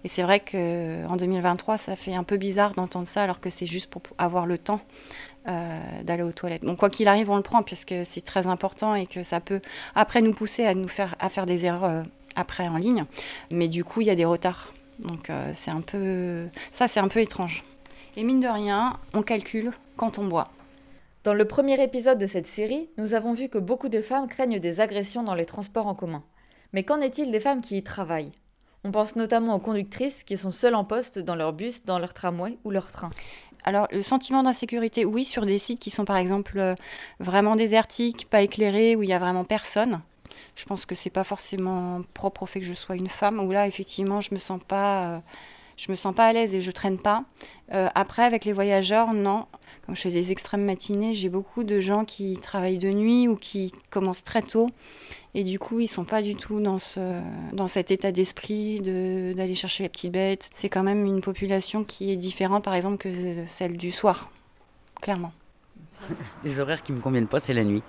Et 0.05 0.09
c'est 0.09 0.23
vrai 0.23 0.41
que 0.41 1.07
en 1.07 1.17
2023, 1.17 1.77
ça 1.77 1.97
fait 1.97 2.15
un 2.15 2.25
peu 2.25 2.37
bizarre 2.37 2.75
d'entendre 2.75 3.07
ça, 3.07 3.23
alors 3.23 3.41
que 3.41 3.51
c'est 3.51 3.67
juste 3.67 3.89
pour 3.89 4.03
avoir 4.19 4.47
le 4.47 4.59
temps. 4.59 4.81
Euh, 5.49 6.03
d'aller 6.03 6.25
aux 6.25 6.33
toilettes. 6.33 6.65
Donc 6.65 6.81
quoi 6.81 6.91
qu'il 6.91 7.07
arrive, 7.07 7.31
on 7.31 7.37
le 7.37 7.43
prend 7.43 7.63
puisque 7.63 7.95
c'est 8.03 8.23
très 8.23 8.49
important 8.49 8.97
et 8.97 9.07
que 9.07 9.23
ça 9.23 9.39
peut 9.39 9.61
après 9.95 10.21
nous 10.21 10.33
pousser 10.33 10.65
à 10.65 10.75
nous 10.75 10.89
faire 10.89 11.15
à 11.21 11.29
faire 11.29 11.47
des 11.47 11.67
erreurs 11.67 11.85
euh, 11.85 12.03
après 12.37 12.69
en 12.69 12.77
ligne. 12.77 13.05
Mais 13.51 13.69
du 13.69 13.83
coup, 13.83 14.03
il 14.03 14.07
y 14.07 14.11
a 14.11 14.15
des 14.15 14.25
retards. 14.25 14.73
Donc 15.01 15.31
c'est 15.53 15.71
un 15.71 15.83
peu 15.83 16.47
ça, 16.71 16.89
c'est 16.89 17.01
un 17.01 17.09
peu 17.09 17.21
étrange. 17.21 17.65
Et 18.17 18.25
mine 18.25 18.41
de 18.41 18.49
rien, 18.49 18.99
on 19.13 19.23
calcule 19.23 19.73
quand 19.97 20.19
on 20.19 20.25
boit. 20.25 20.49
Dans 21.27 21.35
le 21.35 21.45
premier 21.45 21.83
épisode 21.83 22.19
de 22.19 22.27
cette 22.27 22.47
série, 22.47 22.89
nous 22.99 23.13
avons 23.13 23.35
vu 23.35 23.49
que 23.49 23.59
beaucoup 23.59 23.89
de 23.89 24.01
femmes 24.01 24.29
craignent 24.29 24.61
des 24.61 24.81
agressions 24.81 25.25
dans 25.25 25.35
les 25.35 25.45
transports 25.45 25.89
en 25.89 25.95
commun. 25.95 26.23
Mais 26.73 26.85
qu'en 26.85 27.01
est-il 27.01 27.31
des 27.31 27.41
femmes 27.41 27.61
qui 27.61 27.77
y 27.77 27.83
travaillent? 27.83 28.33
On 28.85 28.93
pense 28.93 29.17
notamment 29.17 29.57
aux 29.57 29.59
conductrices 29.59 30.23
qui 30.23 30.37
sont 30.37 30.53
seules 30.53 30.77
en 30.77 30.85
poste 30.85 31.19
dans 31.19 31.35
leur 31.35 31.53
bus, 31.53 31.85
dans 31.85 31.99
leur 31.99 32.15
tramway 32.15 32.57
ou 32.65 32.71
leur 32.71 32.93
train. 32.93 33.11
Alors, 33.65 33.89
le 33.91 34.03
sentiment 34.03 34.45
d'insécurité, 34.45 35.05
oui, 35.05 35.25
sur 35.25 35.45
des 35.45 35.59
sites 35.59 35.81
qui 35.81 35.91
sont 35.91 36.05
par 36.05 36.17
exemple 36.17 36.57
euh, 36.59 36.77
vraiment 37.19 37.57
désertiques, 37.57 38.31
pas 38.31 38.43
éclairés, 38.43 38.95
où 38.95 39.03
il 39.03 39.09
y 39.09 39.13
a 39.13 39.19
vraiment 39.19 39.43
personne. 39.43 40.03
Je 40.55 40.65
pense 40.65 40.87
que 40.87 40.95
c'est 40.95 41.11
pas 41.11 41.25
forcément 41.25 42.03
propre 42.15 42.43
au 42.45 42.47
fait 42.47 42.61
que 42.61 42.67
je 42.67 42.75
sois 42.75 42.97
une 42.97 43.09
femme, 43.09 43.41
où 43.41 43.51
là, 43.51 43.67
effectivement, 43.67 44.21
je 44.21 44.35
me 44.35 44.39
sens 44.39 44.61
pas. 44.67 45.17
Euh, 45.17 45.19
je 45.77 45.91
me 45.91 45.97
sens 45.97 46.15
pas 46.15 46.27
à 46.27 46.33
l'aise 46.33 46.55
et 46.55 46.61
je 46.61 46.71
traîne 46.71 46.99
pas. 46.99 47.25
Euh, 47.73 47.89
après, 47.95 48.23
avec 48.23 48.45
les 48.45 48.53
voyageurs, 48.53 49.13
non. 49.13 49.47
Quand 49.87 49.95
je 49.95 50.01
fais 50.01 50.11
des 50.11 50.33
extrêmes 50.33 50.65
matinées, 50.65 51.15
j'ai 51.15 51.29
beaucoup 51.29 51.65
de 51.65 51.81
gens 51.81 52.05
qui 52.05 52.39
travaillent 52.39 52.79
de 52.79 52.91
nuit 52.91 53.29
ou 53.29 53.37
qui 53.37 53.73
commencent 53.91 54.25
très 54.25 54.43
tôt. 54.43 54.71
Et 55.35 55.45
du 55.45 55.59
coup, 55.59 55.81
ils 55.81 55.87
sont 55.87 56.05
pas 56.05 56.23
du 56.23 56.35
tout 56.35 56.61
dans, 56.61 56.79
ce, 56.79 57.21
dans 57.53 57.69
cet 57.69 57.91
état 57.91 58.11
d'esprit 58.11 58.81
d'aller 58.81 59.55
chercher 59.55 59.83
les 59.83 59.91
petites 59.91 60.13
bêtes. 60.13 60.49
C'est 60.55 60.71
quand 60.71 60.83
même 60.83 61.05
une 61.05 61.21
population 61.21 61.85
qui 61.85 62.11
est 62.11 62.17
différente, 62.17 62.65
par 62.65 62.75
exemple, 62.75 62.97
que 62.97 63.45
celle 63.47 63.77
du 63.77 63.93
soir, 63.93 64.31
clairement. 65.03 65.33
Les 66.45 66.61
horaires 66.61 66.83
qui 66.83 66.93
me 66.93 67.01
conviennent 67.01 67.27
pas, 67.27 67.39
c'est 67.39 67.55
la 67.55 67.65
nuit. 67.65 67.83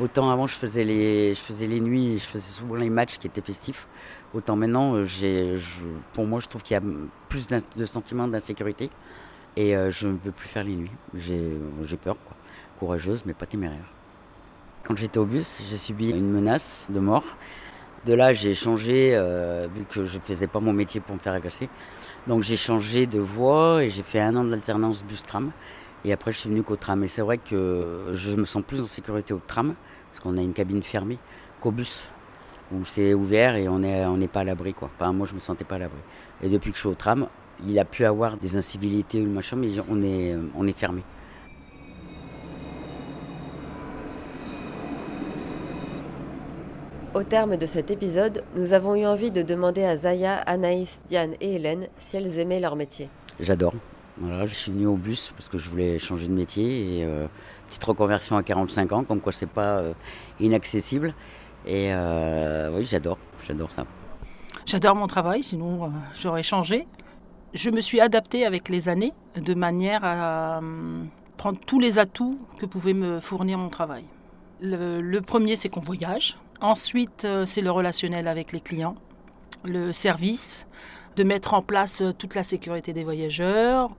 Autant 0.00 0.30
avant, 0.30 0.46
je 0.46 0.54
faisais 0.54 0.84
les, 0.84 1.34
je 1.34 1.40
faisais 1.40 1.66
les 1.66 1.80
nuits, 1.80 2.18
je 2.18 2.24
faisais 2.24 2.52
souvent 2.52 2.74
les 2.74 2.90
matchs 2.90 3.18
qui 3.18 3.26
étaient 3.26 3.40
festifs. 3.40 3.86
Autant 4.34 4.56
maintenant, 4.56 4.94
euh, 4.94 5.04
j'ai, 5.04 5.56
pour 6.12 6.26
moi, 6.26 6.40
je 6.40 6.46
trouve 6.48 6.62
qu'il 6.62 6.74
y 6.74 6.76
a 6.76 6.82
plus 7.28 7.48
de 7.48 7.84
sentiments 7.84 8.28
d'insécurité. 8.28 8.90
Et 9.56 9.76
euh, 9.76 9.90
je 9.90 10.08
ne 10.08 10.16
veux 10.22 10.32
plus 10.32 10.48
faire 10.48 10.64
les 10.64 10.76
nuits. 10.76 10.90
J'ai 11.14 11.96
peur, 11.96 12.16
quoi. 12.24 12.36
Courageuse, 12.78 13.24
mais 13.26 13.34
pas 13.34 13.46
téméraire. 13.46 13.92
Quand 14.84 14.96
j'étais 14.96 15.18
au 15.18 15.24
bus, 15.24 15.60
j'ai 15.68 15.76
subi 15.76 16.10
une 16.10 16.30
menace 16.30 16.88
de 16.90 17.00
mort. 17.00 17.24
De 18.06 18.14
là, 18.14 18.32
j'ai 18.32 18.54
changé, 18.54 19.12
euh, 19.14 19.66
vu 19.74 19.84
que 19.84 20.04
je 20.04 20.16
ne 20.16 20.22
faisais 20.22 20.46
pas 20.46 20.60
mon 20.60 20.72
métier 20.72 21.00
pour 21.00 21.16
me 21.16 21.20
faire 21.20 21.32
agresser. 21.32 21.68
Donc 22.28 22.42
j'ai 22.42 22.56
changé 22.56 23.06
de 23.06 23.18
voie 23.18 23.82
et 23.82 23.90
j'ai 23.90 24.02
fait 24.02 24.20
un 24.20 24.36
an 24.36 24.44
de 24.44 24.50
l'alternance 24.50 25.02
bus-tram. 25.02 25.50
Et 26.04 26.12
après, 26.12 26.32
je 26.32 26.38
suis 26.38 26.48
venu 26.48 26.62
qu'au 26.62 26.76
tram. 26.76 27.02
Et 27.04 27.08
c'est 27.08 27.22
vrai 27.22 27.38
que 27.38 28.10
je 28.12 28.30
me 28.30 28.44
sens 28.44 28.62
plus 28.62 28.80
en 28.80 28.86
sécurité 28.86 29.34
au 29.34 29.40
tram, 29.46 29.74
parce 30.10 30.20
qu'on 30.22 30.36
a 30.36 30.42
une 30.42 30.52
cabine 30.52 30.82
fermée, 30.82 31.18
qu'au 31.60 31.70
bus, 31.70 32.08
où 32.72 32.84
c'est 32.84 33.14
ouvert 33.14 33.56
et 33.56 33.68
on 33.68 33.78
n'est 33.78 34.04
on 34.04 34.18
pas 34.26 34.40
à 34.40 34.44
l'abri. 34.44 34.74
Quoi. 34.74 34.90
Enfin, 34.98 35.12
moi, 35.12 35.26
je 35.26 35.34
me 35.34 35.40
sentais 35.40 35.64
pas 35.64 35.76
à 35.76 35.80
l'abri. 35.80 35.98
Et 36.42 36.48
depuis 36.48 36.70
que 36.70 36.76
je 36.76 36.80
suis 36.80 36.88
au 36.88 36.94
tram, 36.94 37.28
il 37.66 37.78
a 37.78 37.84
pu 37.84 38.04
avoir 38.04 38.36
des 38.36 38.56
incivilités 38.56 39.20
ou 39.20 39.26
machin, 39.26 39.56
mais 39.56 39.68
on 39.88 40.02
est, 40.02 40.36
on 40.56 40.66
est 40.66 40.76
fermé. 40.76 41.02
Au 47.14 47.22
terme 47.24 47.56
de 47.56 47.66
cet 47.66 47.90
épisode, 47.90 48.44
nous 48.54 48.74
avons 48.74 48.94
eu 48.94 49.04
envie 49.04 49.32
de 49.32 49.42
demander 49.42 49.82
à 49.82 49.96
Zaya, 49.96 50.36
Anaïs, 50.36 51.00
Diane 51.08 51.32
et 51.40 51.56
Hélène 51.56 51.88
si 51.98 52.16
elles 52.16 52.38
aimaient 52.38 52.60
leur 52.60 52.76
métier. 52.76 53.08
J'adore. 53.40 53.74
Voilà, 54.20 54.46
je 54.46 54.54
suis 54.54 54.72
venu 54.72 54.86
au 54.86 54.96
bus 54.96 55.30
parce 55.30 55.48
que 55.48 55.58
je 55.58 55.70
voulais 55.70 55.98
changer 55.98 56.26
de 56.26 56.32
métier 56.32 56.98
et 56.98 57.04
euh, 57.04 57.26
petite 57.68 57.84
reconversion 57.84 58.36
à 58.36 58.42
45 58.42 58.92
ans, 58.92 59.04
comme 59.04 59.20
quoi 59.20 59.32
c'est 59.32 59.46
pas 59.46 59.78
euh, 59.78 59.92
inaccessible. 60.40 61.14
Et 61.66 61.92
euh, 61.92 62.76
oui, 62.76 62.84
j'adore, 62.84 63.18
j'adore 63.46 63.70
ça. 63.70 63.84
J'adore 64.66 64.96
mon 64.96 65.06
travail, 65.06 65.42
sinon 65.42 65.92
j'aurais 66.20 66.42
changé 66.42 66.86
je 67.54 67.70
me 67.70 67.80
suis 67.80 68.00
adaptée 68.00 68.44
avec 68.44 68.68
les 68.68 68.88
années 68.88 69.12
de 69.36 69.54
manière 69.54 70.04
à 70.04 70.60
prendre 71.36 71.58
tous 71.66 71.80
les 71.80 71.98
atouts 71.98 72.38
que 72.58 72.66
pouvait 72.66 72.94
me 72.94 73.20
fournir 73.20 73.58
mon 73.58 73.68
travail. 73.68 74.04
Le, 74.60 75.20
premier, 75.20 75.56
c'est 75.56 75.68
qu'on 75.68 75.80
voyage. 75.80 76.36
Ensuite, 76.60 77.26
c'est 77.46 77.62
le 77.62 77.70
relationnel 77.70 78.28
avec 78.28 78.52
les 78.52 78.60
clients, 78.60 78.96
le 79.64 79.92
service, 79.92 80.66
de 81.18 81.24
mettre 81.24 81.54
en 81.54 81.62
place 81.62 82.00
euh, 82.00 82.12
toute 82.12 82.34
la 82.34 82.42
sécurité 82.42 82.92
des 82.92 83.04
voyageurs, 83.04 83.90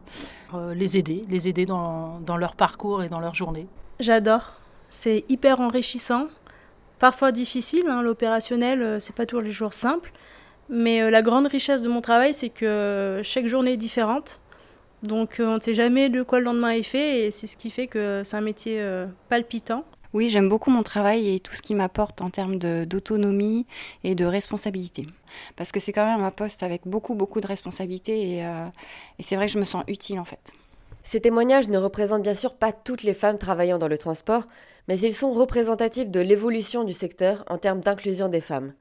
les 0.73 0.97
aider, 0.97 1.25
les 1.29 1.47
aider 1.47 1.67
dans, 1.67 2.19
leur 2.39 2.55
parcours 2.55 3.03
et 3.03 3.09
dans 3.09 3.19
leur 3.19 3.35
journée. 3.35 3.67
J'adore. 3.99 4.53
C'est 4.89 5.23
hyper 5.29 5.61
enrichissant, 5.61 6.27
parfois 6.97 7.31
difficile. 7.31 7.85
Hein, 7.87 8.01
L'opérationnel, 8.01 8.99
c'est 8.99 9.13
pas 9.13 9.27
tous 9.27 9.41
les 9.41 9.51
jours 9.51 9.73
simple. 9.73 10.11
Mais 10.69 11.01
euh, 11.01 11.09
la 11.09 11.21
grande 11.21 11.47
richesse 11.47 11.81
de 11.81 11.89
mon 11.89 12.01
travail, 12.01 12.33
c'est 12.33 12.49
que 12.49 13.21
chaque 13.23 13.47
journée 13.47 13.73
est 13.73 13.77
différente. 13.77 14.39
Donc 15.01 15.39
euh, 15.39 15.47
on 15.47 15.55
ne 15.55 15.61
sait 15.61 15.73
jamais 15.73 16.09
de 16.09 16.21
quoi 16.21 16.39
le 16.39 16.45
lendemain 16.45 16.71
est 16.71 16.83
fait 16.83 17.25
et 17.25 17.31
c'est 17.31 17.47
ce 17.47 17.57
qui 17.57 17.69
fait 17.69 17.87
que 17.87 18.21
c'est 18.23 18.37
un 18.37 18.41
métier 18.41 18.75
euh, 18.79 19.07
palpitant. 19.29 19.83
Oui, 20.13 20.29
j'aime 20.29 20.49
beaucoup 20.49 20.71
mon 20.71 20.81
travail 20.81 21.35
et 21.35 21.39
tout 21.39 21.53
ce 21.53 21.61
qui 21.61 21.75
m'apporte 21.75 22.21
en 22.21 22.31
termes 22.31 22.57
d'autonomie 22.57 23.67
et 24.03 24.15
de 24.15 24.25
responsabilité. 24.25 25.05
Parce 25.55 25.71
que 25.71 25.79
c'est 25.79 25.93
quand 25.93 26.05
même 26.05 26.23
un 26.23 26.31
poste 26.31 26.63
avec 26.63 26.81
beaucoup, 26.85 27.13
beaucoup 27.13 27.41
de 27.41 27.47
responsabilités 27.47 28.37
et, 28.37 28.39
et 28.39 29.23
c'est 29.23 29.35
vrai 29.35 29.45
que 29.45 29.53
je 29.53 29.59
me 29.59 29.65
sens 29.65 29.83
utile 29.87 30.19
en 30.19 30.25
fait. 30.25 30.51
Ces 31.03 31.21
témoignages 31.21 31.69
ne 31.69 31.77
représentent 31.77 32.23
bien 32.23 32.33
sûr 32.33 32.55
pas 32.55 32.71
toutes 32.71 33.03
les 33.03 33.13
femmes 33.13 33.37
travaillant 33.37 33.77
dans 33.77 33.87
le 33.87 33.97
transport, 33.97 34.47
mais 34.87 34.99
ils 34.99 35.13
sont 35.13 35.31
représentatifs 35.31 36.09
de 36.09 36.19
l'évolution 36.19 36.83
du 36.83 36.93
secteur 36.93 37.43
en 37.47 37.57
termes 37.57 37.81
d'inclusion 37.81 38.29
des 38.29 38.41
femmes. 38.41 38.73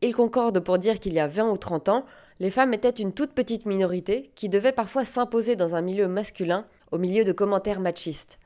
Ils 0.00 0.14
concordent 0.14 0.60
pour 0.60 0.78
dire 0.78 1.00
qu'il 1.00 1.12
y 1.12 1.20
a 1.20 1.26
20 1.26 1.50
ou 1.50 1.56
30 1.56 1.88
ans, 1.88 2.04
les 2.40 2.50
femmes 2.50 2.72
étaient 2.72 2.90
une 2.90 3.12
toute 3.12 3.32
petite 3.32 3.66
minorité 3.66 4.30
qui 4.34 4.48
devait 4.48 4.72
parfois 4.72 5.04
s'imposer 5.04 5.56
dans 5.56 5.74
un 5.74 5.80
milieu 5.80 6.06
masculin 6.06 6.66
au 6.92 6.98
milieu 6.98 7.24
de 7.24 7.32
commentaires 7.32 7.80
machistes. 7.80 8.38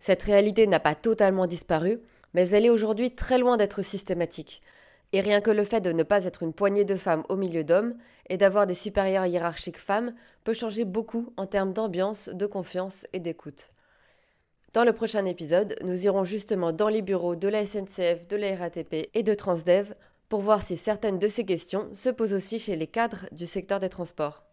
Cette 0.00 0.22
réalité 0.22 0.66
n'a 0.66 0.80
pas 0.80 0.94
totalement 0.94 1.46
disparu, 1.46 2.00
mais 2.34 2.48
elle 2.48 2.64
est 2.64 2.70
aujourd'hui 2.70 3.14
très 3.14 3.38
loin 3.38 3.56
d'être 3.56 3.82
systématique. 3.82 4.62
Et 5.12 5.20
rien 5.20 5.40
que 5.40 5.50
le 5.50 5.64
fait 5.64 5.80
de 5.80 5.92
ne 5.92 6.02
pas 6.02 6.24
être 6.24 6.42
une 6.42 6.52
poignée 6.52 6.84
de 6.84 6.96
femmes 6.96 7.24
au 7.28 7.36
milieu 7.36 7.64
d'hommes 7.64 7.94
et 8.28 8.36
d'avoir 8.36 8.66
des 8.66 8.74
supérieurs 8.74 9.26
hiérarchiques 9.26 9.78
femmes 9.78 10.14
peut 10.44 10.54
changer 10.54 10.84
beaucoup 10.84 11.32
en 11.36 11.46
termes 11.46 11.72
d'ambiance, 11.72 12.28
de 12.28 12.46
confiance 12.46 13.06
et 13.12 13.20
d'écoute. 13.20 13.72
Dans 14.72 14.84
le 14.84 14.92
prochain 14.92 15.24
épisode, 15.26 15.76
nous 15.82 16.04
irons 16.06 16.22
justement 16.22 16.72
dans 16.72 16.88
les 16.88 17.02
bureaux 17.02 17.34
de 17.34 17.48
la 17.48 17.66
SNCF, 17.66 18.28
de 18.28 18.36
la 18.36 18.54
RATP 18.54 19.10
et 19.12 19.22
de 19.24 19.34
Transdev 19.34 19.94
pour 20.28 20.42
voir 20.42 20.62
si 20.62 20.76
certaines 20.76 21.18
de 21.18 21.26
ces 21.26 21.44
questions 21.44 21.88
se 21.94 22.08
posent 22.08 22.32
aussi 22.32 22.60
chez 22.60 22.76
les 22.76 22.86
cadres 22.86 23.26
du 23.32 23.46
secteur 23.46 23.80
des 23.80 23.88
transports. 23.88 24.44